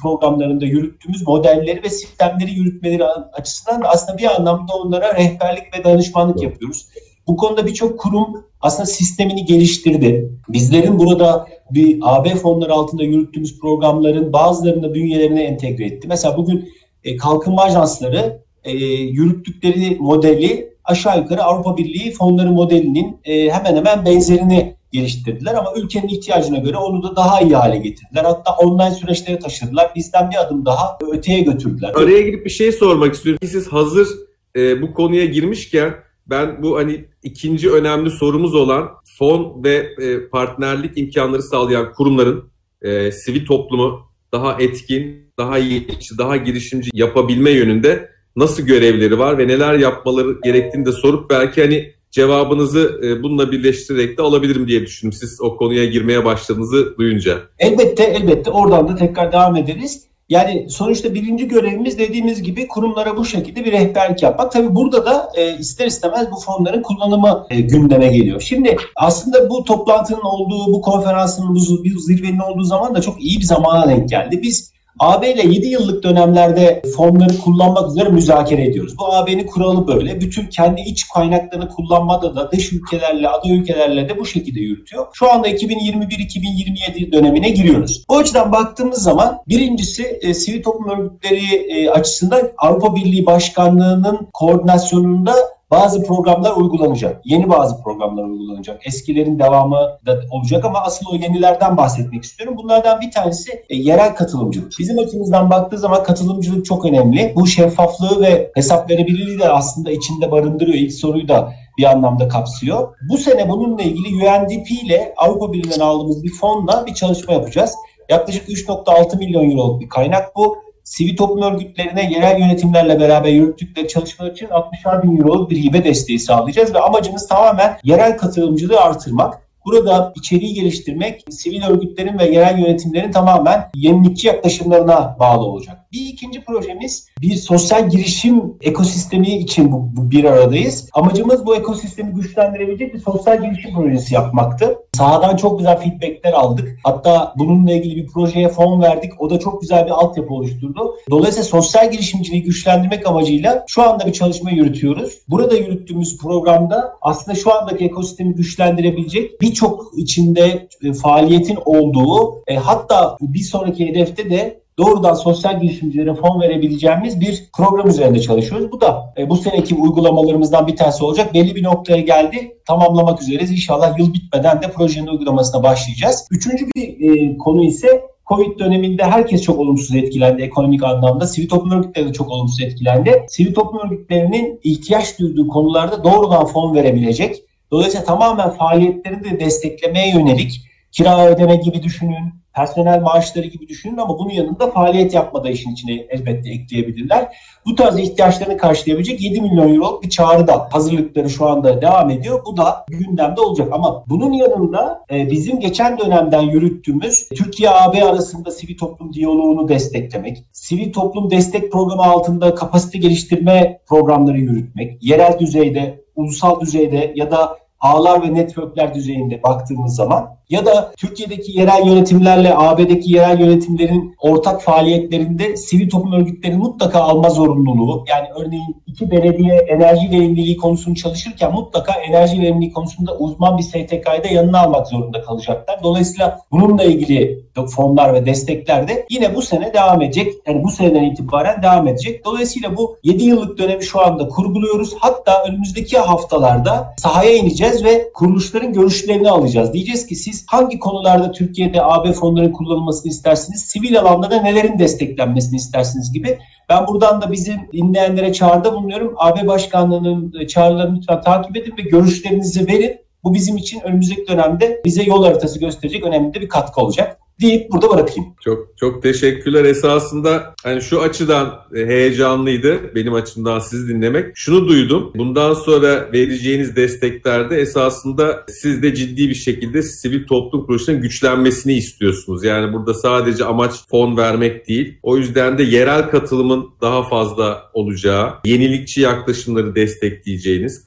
programlarında 0.01 0.65
yürüttüğümüz 0.65 1.27
modelleri 1.27 1.83
ve 1.83 1.89
sistemleri 1.89 2.51
yürütmeleri 2.51 3.03
açısından 3.33 3.81
da 3.81 3.89
aslında 3.89 4.17
bir 4.17 4.36
anlamda 4.36 4.74
onlara 4.74 5.15
rehberlik 5.15 5.79
ve 5.79 5.83
danışmanlık 5.83 6.41
yapıyoruz. 6.41 6.88
Bu 7.27 7.38
konuda 7.38 7.65
birçok 7.65 8.00
kurum 8.00 8.46
aslında 8.61 8.85
sistemini 8.85 9.45
geliştirdi. 9.45 10.31
Bizlerin 10.49 10.99
burada 10.99 11.47
bir 11.71 11.97
AB 12.01 12.29
fonları 12.29 12.73
altında 12.73 13.03
yürüttüğümüz 13.03 13.59
programların 13.59 14.33
bazılarını 14.33 14.93
bünyelerine 14.93 15.43
entegre 15.43 15.85
etti. 15.85 16.07
Mesela 16.07 16.37
bugün 16.37 16.69
e, 17.03 17.17
kalkınma 17.17 17.61
ajansları 17.63 18.41
e, 18.63 18.71
yürüttükleri 18.93 19.97
modeli 19.99 20.73
aşağı 20.83 21.17
yukarı 21.17 21.43
Avrupa 21.43 21.77
Birliği 21.77 22.11
fonları 22.11 22.51
modelinin 22.51 23.17
e, 23.25 23.49
hemen 23.49 23.75
hemen 23.75 24.05
benzerini 24.05 24.77
geliştirdiler 24.91 25.53
ama 25.53 25.73
ülkenin 25.75 26.07
ihtiyacına 26.07 26.57
göre 26.57 26.77
onu 26.77 27.03
da 27.03 27.15
daha 27.15 27.41
iyi 27.41 27.55
hale 27.55 27.77
getirdiler. 27.77 28.23
Hatta 28.23 28.55
online 28.55 28.91
süreçlere 28.91 29.39
taşıdılar. 29.39 29.91
Bizden 29.95 30.31
bir 30.31 30.35
adım 30.35 30.65
daha 30.65 30.97
öteye 31.11 31.41
götürdüler. 31.41 31.91
Araya 31.95 32.21
girip 32.21 32.45
bir 32.45 32.49
şey 32.49 32.71
sormak 32.71 33.13
istiyorum. 33.13 33.47
Siz 33.51 33.67
hazır 33.67 34.07
e, 34.55 34.81
bu 34.81 34.93
konuya 34.93 35.25
girmişken 35.25 35.93
ben 36.29 36.63
bu 36.63 36.77
hani 36.77 37.05
ikinci 37.24 37.72
önemli 37.72 38.10
sorumuz 38.10 38.55
olan 38.55 38.89
fon 39.17 39.63
ve 39.63 39.88
e, 40.01 40.29
partnerlik 40.29 40.98
imkanları 40.98 41.43
sağlayan 41.43 41.93
kurumların 41.93 42.51
e, 42.81 43.12
sivil 43.12 43.46
toplumu 43.46 44.00
daha 44.31 44.62
etkin, 44.62 45.31
daha 45.38 45.57
yenilikçi, 45.57 46.17
daha 46.17 46.38
girişimci 46.38 46.89
yapabilme 46.93 47.51
yönünde 47.51 48.10
nasıl 48.36 48.63
görevleri 48.63 49.19
var 49.19 49.38
ve 49.38 49.48
neler 49.48 49.74
yapmaları 49.74 50.39
gerektiğini 50.43 50.86
de 50.86 50.91
sorup 50.91 51.29
belki 51.29 51.62
hani 51.62 51.93
cevabınızı 52.12 53.01
e, 53.03 53.24
bununla 53.24 53.51
birleştirerek 53.51 54.17
de 54.17 54.22
alabilirim 54.22 54.67
diye 54.67 54.81
düşündüm 54.81 55.13
siz 55.13 55.41
o 55.41 55.57
konuya 55.57 55.86
girmeye 55.86 56.25
başladığınızı 56.25 56.98
duyunca. 56.98 57.39
Elbette 57.60 58.03
elbette 58.03 58.51
oradan 58.51 58.88
da 58.88 58.96
tekrar 58.96 59.31
devam 59.31 59.55
ederiz. 59.55 60.07
Yani 60.29 60.67
sonuçta 60.69 61.13
birinci 61.13 61.48
görevimiz 61.48 62.00
dediğimiz 62.00 62.43
gibi 62.43 62.67
kurumlara 62.67 63.17
bu 63.17 63.25
şekilde 63.25 63.65
bir 63.65 63.72
rehberlik 63.72 64.24
yapmak. 64.24 64.51
Tabii 64.51 64.75
burada 64.75 65.05
da 65.05 65.31
e, 65.36 65.57
ister 65.57 65.88
istemez 65.88 66.31
bu 66.31 66.39
fonların 66.39 66.81
kullanımı 66.81 67.48
e, 67.50 67.62
gündeme 67.62 68.07
geliyor. 68.07 68.41
Şimdi 68.41 68.77
aslında 68.96 69.50
bu 69.50 69.63
toplantının 69.63 70.22
olduğu, 70.22 70.74
bu 70.74 70.81
konferansın, 70.81 71.55
bu, 71.55 71.60
bu 71.96 72.00
zirvenin 72.00 72.39
olduğu 72.39 72.63
zaman 72.63 72.96
da 72.96 73.01
çok 73.01 73.22
iyi 73.22 73.39
bir 73.39 73.46
zamana 73.46 73.89
denk 73.89 74.10
geldi. 74.10 74.41
Biz 74.41 74.76
AB 74.99 75.31
ile 75.31 75.41
7 75.53 75.67
yıllık 75.67 76.03
dönemlerde 76.03 76.81
fonları 76.97 77.37
kullanmak 77.37 77.91
üzere 77.91 78.09
müzakere 78.09 78.65
ediyoruz. 78.65 78.97
Bu 78.97 79.13
AB'nin 79.13 79.45
kuralı 79.45 79.87
böyle. 79.87 80.21
Bütün 80.21 80.45
kendi 80.47 80.81
iç 80.81 81.07
kaynaklarını 81.07 81.69
kullanmada 81.69 82.35
da 82.35 82.51
dış 82.51 82.73
ülkelerle, 82.73 83.29
aday 83.29 83.57
ülkelerle 83.57 84.09
de 84.09 84.19
bu 84.19 84.25
şekilde 84.25 84.59
yürütüyor. 84.59 85.07
Şu 85.13 85.33
anda 85.33 85.49
2021-2027 85.49 87.11
dönemine 87.11 87.49
giriyoruz. 87.49 88.03
O 88.07 88.17
açıdan 88.17 88.51
baktığımız 88.51 89.03
zaman 89.03 89.39
birincisi 89.47 90.19
e, 90.21 90.33
sivil 90.33 90.63
toplum 90.63 90.89
örgütleri 90.89 91.55
e, 91.55 91.89
açısından 91.89 92.51
Avrupa 92.57 92.95
Birliği 92.95 93.25
Başkanlığı'nın 93.25 94.27
koordinasyonunda 94.33 95.33
bazı 95.71 96.03
programlar 96.03 96.57
uygulanacak. 96.57 97.21
Yeni 97.25 97.50
bazı 97.50 97.83
programlar 97.83 98.24
uygulanacak. 98.24 98.88
Eskilerin 98.88 99.39
devamı 99.39 99.97
da 100.05 100.21
olacak 100.31 100.65
ama 100.65 100.79
asıl 100.79 101.05
o 101.12 101.15
yenilerden 101.15 101.77
bahsetmek 101.77 102.24
istiyorum. 102.24 102.57
Bunlardan 102.57 103.01
bir 103.01 103.12
tanesi 103.12 103.51
e, 103.69 103.75
yerel 103.75 104.15
katılımcılık. 104.15 104.71
Bizim 104.79 105.00
açımızdan 105.00 105.50
baktığı 105.50 105.77
zaman 105.77 106.03
katılımcılık 106.03 106.65
çok 106.65 106.86
önemli. 106.86 107.33
Bu 107.36 107.47
şeffaflığı 107.47 108.21
ve 108.21 108.51
hesap 108.53 108.89
verebilirliği 108.89 109.39
de 109.39 109.50
aslında 109.50 109.91
içinde 109.91 110.31
barındırıyor. 110.31 110.77
İlk 110.77 110.93
soruyu 110.93 111.27
da 111.27 111.53
bir 111.77 111.83
anlamda 111.83 112.27
kapsıyor. 112.27 112.95
Bu 113.09 113.17
sene 113.17 113.50
bununla 113.50 113.81
ilgili 113.81 114.15
UNDP 114.15 114.71
ile 114.71 115.13
Avrupa 115.17 115.53
Birliği'nden 115.53 115.79
aldığımız 115.79 116.24
bir 116.24 116.33
fonla 116.33 116.86
bir 116.86 116.93
çalışma 116.93 117.33
yapacağız. 117.33 117.75
Yaklaşık 118.09 118.50
3.6 118.50 119.17
milyon 119.17 119.51
euroluk 119.51 119.81
bir 119.81 119.89
kaynak 119.89 120.36
bu 120.36 120.66
sivil 120.88 121.15
toplum 121.15 121.41
örgütlerine 121.41 122.12
yerel 122.12 122.39
yönetimlerle 122.39 123.00
beraber 123.00 123.29
yürüttükleri 123.29 123.88
çalışmalar 123.88 124.32
için 124.32 124.48
60'ar 124.48 125.03
bin 125.03 125.17
euroluk 125.17 125.50
bir 125.50 125.58
hibe 125.58 125.84
desteği 125.84 126.20
sağlayacağız 126.20 126.74
ve 126.74 126.79
amacımız 126.79 127.27
tamamen 127.27 127.77
yerel 127.84 128.17
katılımcılığı 128.17 128.79
artırmak. 128.79 129.48
Burada 129.65 130.13
içeriği 130.15 130.53
geliştirmek 130.53 131.25
sivil 131.29 131.63
örgütlerin 131.63 132.20
ve 132.20 132.25
yerel 132.25 132.60
yönetimlerin 132.60 133.12
tamamen 133.12 133.70
yenilikçi 133.75 134.27
yaklaşımlarına 134.27 135.15
bağlı 135.20 135.46
olacak. 135.46 135.77
Bir 135.91 136.06
ikinci 136.06 136.44
projemiz 136.44 137.08
bir 137.22 137.36
sosyal 137.36 137.89
girişim 137.89 138.58
ekosistemi 138.62 139.38
için 139.38 139.72
bu, 139.72 139.89
bu 139.96 140.12
bir 140.12 140.24
aradayız. 140.24 140.89
Amacımız 140.94 141.46
bu 141.46 141.56
ekosistemi 141.56 142.13
güçlendirebilecek 142.13 142.94
bir 142.94 143.00
sosyal 143.00 143.41
girişim 143.41 143.74
projesi 143.74 144.13
yapmaktı. 144.13 144.77
Sahadan 144.97 145.35
çok 145.35 145.59
güzel 145.59 145.77
feedbackler 145.77 146.33
aldık. 146.33 146.79
Hatta 146.83 147.33
bununla 147.37 147.71
ilgili 147.71 147.95
bir 147.95 148.07
projeye 148.07 148.49
fon 148.49 148.81
verdik. 148.81 149.21
O 149.21 149.29
da 149.29 149.39
çok 149.39 149.61
güzel 149.61 149.85
bir 149.85 149.91
altyapı 149.91 150.33
oluşturdu. 150.33 150.95
Dolayısıyla 151.09 151.43
sosyal 151.43 151.91
girişimciliği 151.91 152.43
güçlendirmek 152.43 153.07
amacıyla 153.07 153.65
şu 153.67 153.83
anda 153.83 154.05
bir 154.05 154.13
çalışma 154.13 154.51
yürütüyoruz. 154.51 155.17
Burada 155.27 155.55
yürüttüğümüz 155.55 156.17
programda 156.17 156.93
aslında 157.01 157.37
şu 157.37 157.53
andaki 157.53 157.85
ekosistemi 157.85 158.35
güçlendirebilecek 158.35 159.41
birçok 159.41 159.91
içinde 159.97 160.67
e, 160.83 160.93
faaliyetin 160.93 161.57
olduğu 161.65 162.43
e, 162.47 162.55
hatta 162.55 163.17
bir 163.21 163.43
sonraki 163.43 163.87
hedefte 163.87 164.29
de 164.29 164.59
doğrudan 164.79 165.13
sosyal 165.13 165.62
girişimcilere 165.62 166.13
fon 166.13 166.41
verebileceğimiz 166.41 167.22
bir 167.22 167.43
program 167.57 167.88
üzerinde 167.88 168.22
çalışıyoruz. 168.22 168.72
Bu 168.72 168.81
da 168.81 169.13
e, 169.17 169.29
bu 169.29 169.36
seneki 169.38 169.75
uygulamalarımızdan 169.75 170.67
bir 170.67 170.75
tanesi 170.75 171.03
olacak. 171.03 171.34
Belli 171.34 171.55
bir 171.55 171.63
noktaya 171.63 172.01
geldi. 172.01 172.57
Tamamlamak 172.65 173.22
üzereyiz. 173.22 173.51
İnşallah 173.51 174.00
yıl 174.00 174.13
bitmeden 174.13 174.62
de 174.62 174.72
projenin 174.72 175.07
uygulamasına 175.07 175.63
başlayacağız. 175.63 176.27
Üçüncü 176.31 176.65
bir 176.75 177.10
e, 177.10 177.38
konu 177.38 177.63
ise 177.65 178.01
Covid 178.25 178.60
döneminde 178.60 179.03
herkes 179.03 179.41
çok 179.41 179.60
olumsuz 179.60 179.96
etkilendi 179.96 180.41
ekonomik 180.41 180.84
anlamda. 180.84 181.27
Sivil 181.27 181.50
toplum 181.50 181.72
örgütleri 181.72 182.10
de 182.10 182.13
çok 182.13 182.29
olumsuz 182.29 182.62
etkilendi. 182.62 183.25
Sivil 183.29 183.53
toplum 183.53 183.81
örgütlerinin 183.86 184.60
ihtiyaç 184.63 185.19
duyduğu 185.19 185.48
konularda 185.48 186.03
doğrudan 186.03 186.46
fon 186.46 186.75
verebilecek. 186.75 187.36
Dolayısıyla 187.72 188.05
tamamen 188.05 188.50
faaliyetlerini 188.50 189.24
de 189.24 189.39
desteklemeye 189.39 190.10
yönelik 190.10 190.62
kira 190.91 191.27
ödeme 191.27 191.55
gibi 191.55 191.84
düşünün, 191.84 192.34
personel 192.57 193.01
maaşları 193.01 193.47
gibi 193.47 193.67
düşünün 193.67 193.97
ama 193.97 194.19
bunun 194.19 194.29
yanında 194.29 194.71
faaliyet 194.71 195.13
yapmada 195.13 195.49
işin 195.49 195.71
içine 195.71 195.93
elbette 196.09 196.49
ekleyebilirler. 196.49 197.35
Bu 197.65 197.75
tarz 197.75 197.99
ihtiyaçlarını 197.99 198.57
karşılayabilecek 198.57 199.21
7 199.21 199.41
milyon 199.41 199.75
euro 199.75 200.01
bir 200.03 200.09
çağrı 200.09 200.47
da 200.47 200.69
hazırlıkları 200.71 201.29
şu 201.29 201.49
anda 201.49 201.81
devam 201.81 202.09
ediyor. 202.09 202.41
Bu 202.45 202.57
da 202.57 202.85
gündemde 202.87 203.41
olacak 203.41 203.67
ama 203.71 204.03
bunun 204.07 204.33
yanında 204.33 205.05
e, 205.11 205.31
bizim 205.31 205.59
geçen 205.59 205.97
dönemden 205.97 206.41
yürüttüğümüz 206.41 207.29
Türkiye-AB 207.29 208.03
arasında 208.03 208.51
sivil 208.51 208.77
toplum 208.77 209.13
diyaloğunu 209.13 209.67
desteklemek, 209.67 210.43
sivil 210.51 210.93
toplum 210.93 211.31
destek 211.31 211.71
programı 211.71 212.03
altında 212.03 212.55
kapasite 212.55 212.99
geliştirme 212.99 213.79
programları 213.87 214.39
yürütmek, 214.39 215.03
yerel 215.03 215.39
düzeyde, 215.39 216.03
ulusal 216.15 216.61
düzeyde 216.61 217.13
ya 217.15 217.31
da 217.31 217.57
ağlar 217.79 218.23
ve 218.23 218.33
networkler 218.33 218.93
düzeyinde 218.93 219.43
baktığımız 219.43 219.95
zaman 219.95 220.37
ya 220.49 220.65
da 220.65 220.93
Türkiye'deki 220.97 221.59
yerel 221.59 221.87
yönetimlerle 221.87 222.57
AB'deki 222.57 223.13
yerel 223.13 223.39
yönetimlerin 223.39 224.15
ortak 224.19 224.61
faaliyetlerinde 224.61 225.57
sivil 225.57 225.89
toplum 225.89 226.13
örgütleri 226.13 226.57
mutlaka 226.57 226.99
alma 226.99 227.29
zorunluluğu. 227.29 228.05
Yani 228.09 228.27
örneğin 228.39 228.83
iki 228.88 229.12
belediye 229.12 229.55
enerji 229.55 230.12
verimliliği 230.12 230.57
konusunu 230.57 230.95
çalışırken 230.95 231.53
mutlaka 231.53 231.93
enerji 231.93 232.41
verimliliği 232.41 232.73
konusunda 232.73 233.17
uzman 233.17 233.57
bir 233.57 233.63
STK'yı 233.63 234.23
da 234.23 234.27
yanına 234.31 234.60
almak 234.60 234.88
zorunda 234.88 235.21
kalacaklar. 235.21 235.83
Dolayısıyla 235.83 236.39
bununla 236.51 236.83
ilgili 236.83 237.47
fonlar 237.65 238.13
ve 238.13 238.25
destekler 238.25 238.88
de 238.88 239.05
yine 239.10 239.36
bu 239.36 239.41
sene 239.41 239.73
devam 239.73 240.01
edecek. 240.01 240.33
Yani 240.47 240.63
bu 240.63 240.71
seneden 240.71 241.03
itibaren 241.03 241.63
devam 241.63 241.88
edecek. 241.88 242.25
Dolayısıyla 242.25 242.77
bu 242.77 242.97
7 243.03 243.23
yıllık 243.23 243.57
dönemi 243.57 243.83
şu 243.83 244.01
anda 244.01 244.27
kurguluyoruz. 244.27 244.95
Hatta 244.99 245.43
önümüzdeki 245.47 245.97
haftalarda 245.97 246.95
sahaya 246.97 247.33
ineceğiz 247.33 247.83
ve 247.83 248.12
kuruluşların 248.13 248.73
görüşlerini 248.73 249.29
alacağız. 249.29 249.73
Diyeceğiz 249.73 250.07
ki 250.07 250.15
siz 250.15 250.37
siz 250.38 250.45
hangi 250.47 250.80
konularda 250.80 251.32
Türkiye'de 251.32 251.84
AB 251.84 252.13
fonlarının 252.13 252.52
kullanılmasını 252.52 253.12
istersiniz? 253.12 253.62
Sivil 253.62 254.00
alanda 254.00 254.32
da 254.32 254.41
nelerin 254.41 254.80
desteklenmesini 254.80 255.56
istersiniz 255.56 256.13
gibi. 256.13 256.38
Ben 256.69 256.88
buradan 256.88 257.21
da 257.21 257.32
bizim 257.32 257.56
dinleyenlere 257.73 258.34
çağrıda 258.34 258.73
bulunuyorum. 258.73 259.13
AB 259.17 259.47
Başkanlığı'nın 259.47 260.47
çağrılarını 260.47 260.97
lütfen 260.97 261.21
takip 261.21 261.58
edin 261.58 261.73
ve 261.78 261.82
görüşlerinizi 261.82 262.67
verin. 262.67 263.00
Bu 263.23 263.34
bizim 263.34 263.58
için 263.58 263.82
önümüzdeki 263.82 264.28
dönemde 264.28 264.82
bize 264.86 265.04
yol 265.04 265.23
haritası 265.23 265.60
gösterecek 265.60 266.04
önemli 266.04 266.34
bir 266.34 266.50
katkı 266.50 266.82
olacak 266.82 267.19
deyip 267.41 267.71
burada 267.71 267.89
bırakayım. 267.89 268.34
Çok 268.43 268.78
çok 268.78 269.04
teşekkürler. 269.04 269.65
Esasında 269.65 270.56
hani 270.63 270.82
şu 270.82 271.02
açıdan 271.02 271.60
e, 271.76 271.86
heyecanlıydı 271.86 272.95
benim 272.95 273.13
açımdan 273.13 273.60
sizi 273.60 273.88
dinlemek. 273.88 274.32
Şunu 274.36 274.67
duydum. 274.67 275.12
Bundan 275.15 275.54
sonra 275.54 276.10
vereceğiniz 276.13 276.76
desteklerde 276.76 277.58
esasında 277.58 278.45
siz 278.47 278.84
de 278.84 278.95
ciddi 278.95 279.30
bir 279.30 279.36
şekilde 279.36 279.84
sivil 279.84 280.28
toplum 280.28 280.65
kuruluşlarının 280.65 281.04
güçlenmesini 281.04 281.73
istiyorsunuz. 281.73 282.43
Yani 282.43 282.73
burada 282.73 282.93
sadece 282.93 283.45
amaç 283.45 283.73
fon 283.91 284.17
vermek 284.17 284.67
değil. 284.67 284.97
O 285.04 285.17
yüzden 285.17 285.58
de 285.58 285.63
yerel 285.63 286.10
katılımın 286.10 286.69
daha 286.82 287.04
fazla 287.04 287.63
olacağı, 287.73 288.34
yenilikçi 288.45 289.02
yaklaşımları 289.02 289.76
destekleyeceğiniz, 289.76 290.86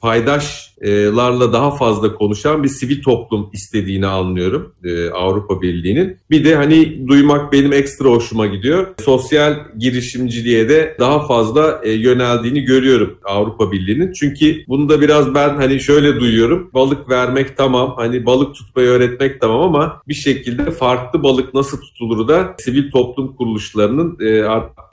paydaşlarla 0.81 1.53
daha 1.53 1.71
fazla 1.71 2.15
konuşan 2.15 2.63
bir 2.63 2.67
sivil 2.67 3.01
toplum 3.01 3.49
istediğini 3.53 4.07
anlıyorum 4.07 4.73
e, 4.83 5.09
Avrupa 5.09 5.61
Birliği'nin. 5.61 6.17
Bir 6.29 6.43
de 6.43 6.55
hani 6.55 7.07
duymak 7.07 7.51
benim 7.51 7.73
ekstra 7.73 8.09
hoşuma 8.09 8.47
gidiyor. 8.47 8.87
Sosyal 8.99 9.55
girişimciliğe 9.77 10.69
de 10.69 10.95
daha 10.99 11.27
fazla 11.27 11.81
e, 11.83 11.91
yöneldiğini 11.91 12.61
görüyorum 12.61 13.17
Avrupa 13.23 13.71
Birliği'nin. 13.71 14.13
Çünkü 14.13 14.63
bunu 14.67 14.89
da 14.89 15.01
biraz 15.01 15.35
ben 15.35 15.49
hani 15.55 15.79
şöyle 15.79 16.19
duyuyorum. 16.19 16.69
Balık 16.73 17.09
vermek 17.09 17.57
tamam, 17.57 17.93
hani 17.97 18.25
balık 18.25 18.55
tutmayı 18.55 18.87
öğretmek 18.87 19.41
tamam 19.41 19.61
ama 19.61 20.01
bir 20.07 20.13
şekilde 20.13 20.71
farklı 20.71 21.23
balık 21.23 21.53
nasıl 21.53 21.81
tutulur 21.81 22.27
da 22.27 22.55
sivil 22.59 22.91
toplum 22.91 23.35
kuruluşlarının 23.35 24.17
e, 24.19 24.43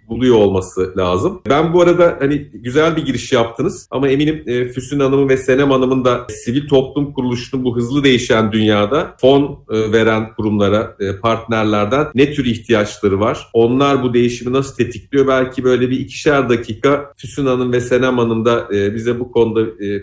buluyor 0.08 0.36
olması 0.36 0.94
lazım. 0.96 1.42
Ben 1.48 1.72
bu 1.72 1.82
arada 1.82 2.16
hani 2.20 2.36
güzel 2.38 2.96
bir 2.96 3.06
giriş 3.06 3.32
yaptınız 3.32 3.88
ama 3.90 4.08
eminim 4.08 4.44
e, 4.46 4.64
Füsun 4.64 5.00
Hanım'ın 5.00 5.28
ve 5.28 5.36
Senem 5.36 5.70
Hanım'ın 5.70 6.04
da 6.04 6.26
sivil 6.28 6.68
toplum 6.68 7.12
kuruluşunun 7.12 7.64
bu 7.64 7.76
hızlı 7.76 8.04
değişen 8.04 8.52
dünyada 8.52 9.16
fon 9.20 9.64
e, 9.70 9.92
veren 9.92 10.34
kurumlara, 10.34 10.96
e, 11.00 11.16
partnerlerden 11.20 12.06
ne 12.14 12.32
tür 12.32 12.44
ihtiyaçları 12.44 13.20
var? 13.20 13.48
Onlar 13.52 14.02
bu 14.02 14.14
değişimi 14.14 14.52
nasıl 14.52 14.76
tetikliyor? 14.76 15.26
Belki 15.26 15.64
böyle 15.64 15.90
bir 15.90 16.00
ikişer 16.00 16.48
dakika 16.48 17.12
Füsun 17.16 17.46
Hanım 17.46 17.72
ve 17.72 17.80
Senem 17.80 18.18
Hanım 18.18 18.44
da 18.44 18.68
bize 18.70 19.20
bu 19.20 19.32
konuda 19.32 19.60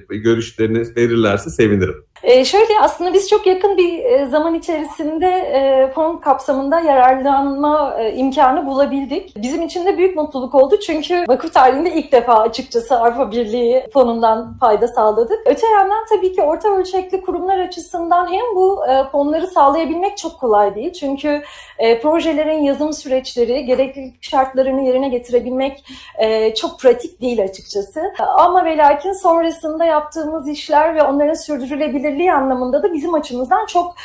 görüşlerini 0.09 0.95
verirlerse 0.95 1.49
sevinirim. 1.49 2.05
E, 2.25 2.45
şöyle 2.45 2.79
aslında 2.81 3.13
biz 3.13 3.29
çok 3.29 3.47
yakın 3.47 3.77
bir 3.77 4.25
zaman 4.25 4.53
içerisinde 4.53 5.27
e, 5.27 5.91
fon 5.95 6.17
kapsamında 6.17 6.79
yararlanma 6.79 7.97
e, 7.99 8.13
imkanı 8.13 8.67
bulabildik. 8.67 9.33
Bizim 9.41 9.61
için 9.61 9.85
de 9.85 9.94
büyük 9.97 10.15
mutluluk 10.15 10.55
oldu 10.55 10.79
çünkü 10.79 11.25
vakıf 11.27 11.53
tarihinde 11.53 11.93
ilk 11.93 12.11
defa 12.11 12.39
açıkçası 12.39 12.99
Avrupa 12.99 13.31
Birliği 13.31 13.87
fonundan 13.93 14.57
fayda 14.59 14.87
sağladık. 14.87 15.39
Öte 15.45 15.67
yandan 15.67 16.05
tabii 16.09 16.33
ki 16.35 16.41
orta 16.41 16.69
ölçekli 16.69 17.21
kurumlar 17.21 17.59
açısından 17.59 18.31
hem 18.31 18.55
bu 18.55 18.87
e, 18.87 19.03
fonları 19.11 19.47
sağlayabilmek 19.47 20.17
çok 20.17 20.39
kolay 20.39 20.75
değil. 20.75 20.93
Çünkü 20.93 21.41
e, 21.79 22.01
projelerin 22.01 22.61
yazım 22.61 22.93
süreçleri, 22.93 23.65
gerekli 23.65 24.13
şartlarını 24.21 24.81
yerine 24.81 25.09
getirebilmek 25.09 25.85
e, 26.17 26.55
çok 26.55 26.79
pratik 26.79 27.21
değil 27.21 27.43
açıkçası. 27.43 28.13
Ama 28.37 28.65
ve 28.65 28.77
lakin 28.77 29.13
sonrasında 29.13 29.85
yaptığımız 29.85 30.49
işler 30.49 30.95
ve 30.95 31.03
onların 31.03 31.33
sürdürülebilirliği 31.33 32.33
anlamında 32.33 32.83
da 32.83 32.93
bizim 32.93 33.13
açımızdan 33.13 33.65
çok 33.65 33.95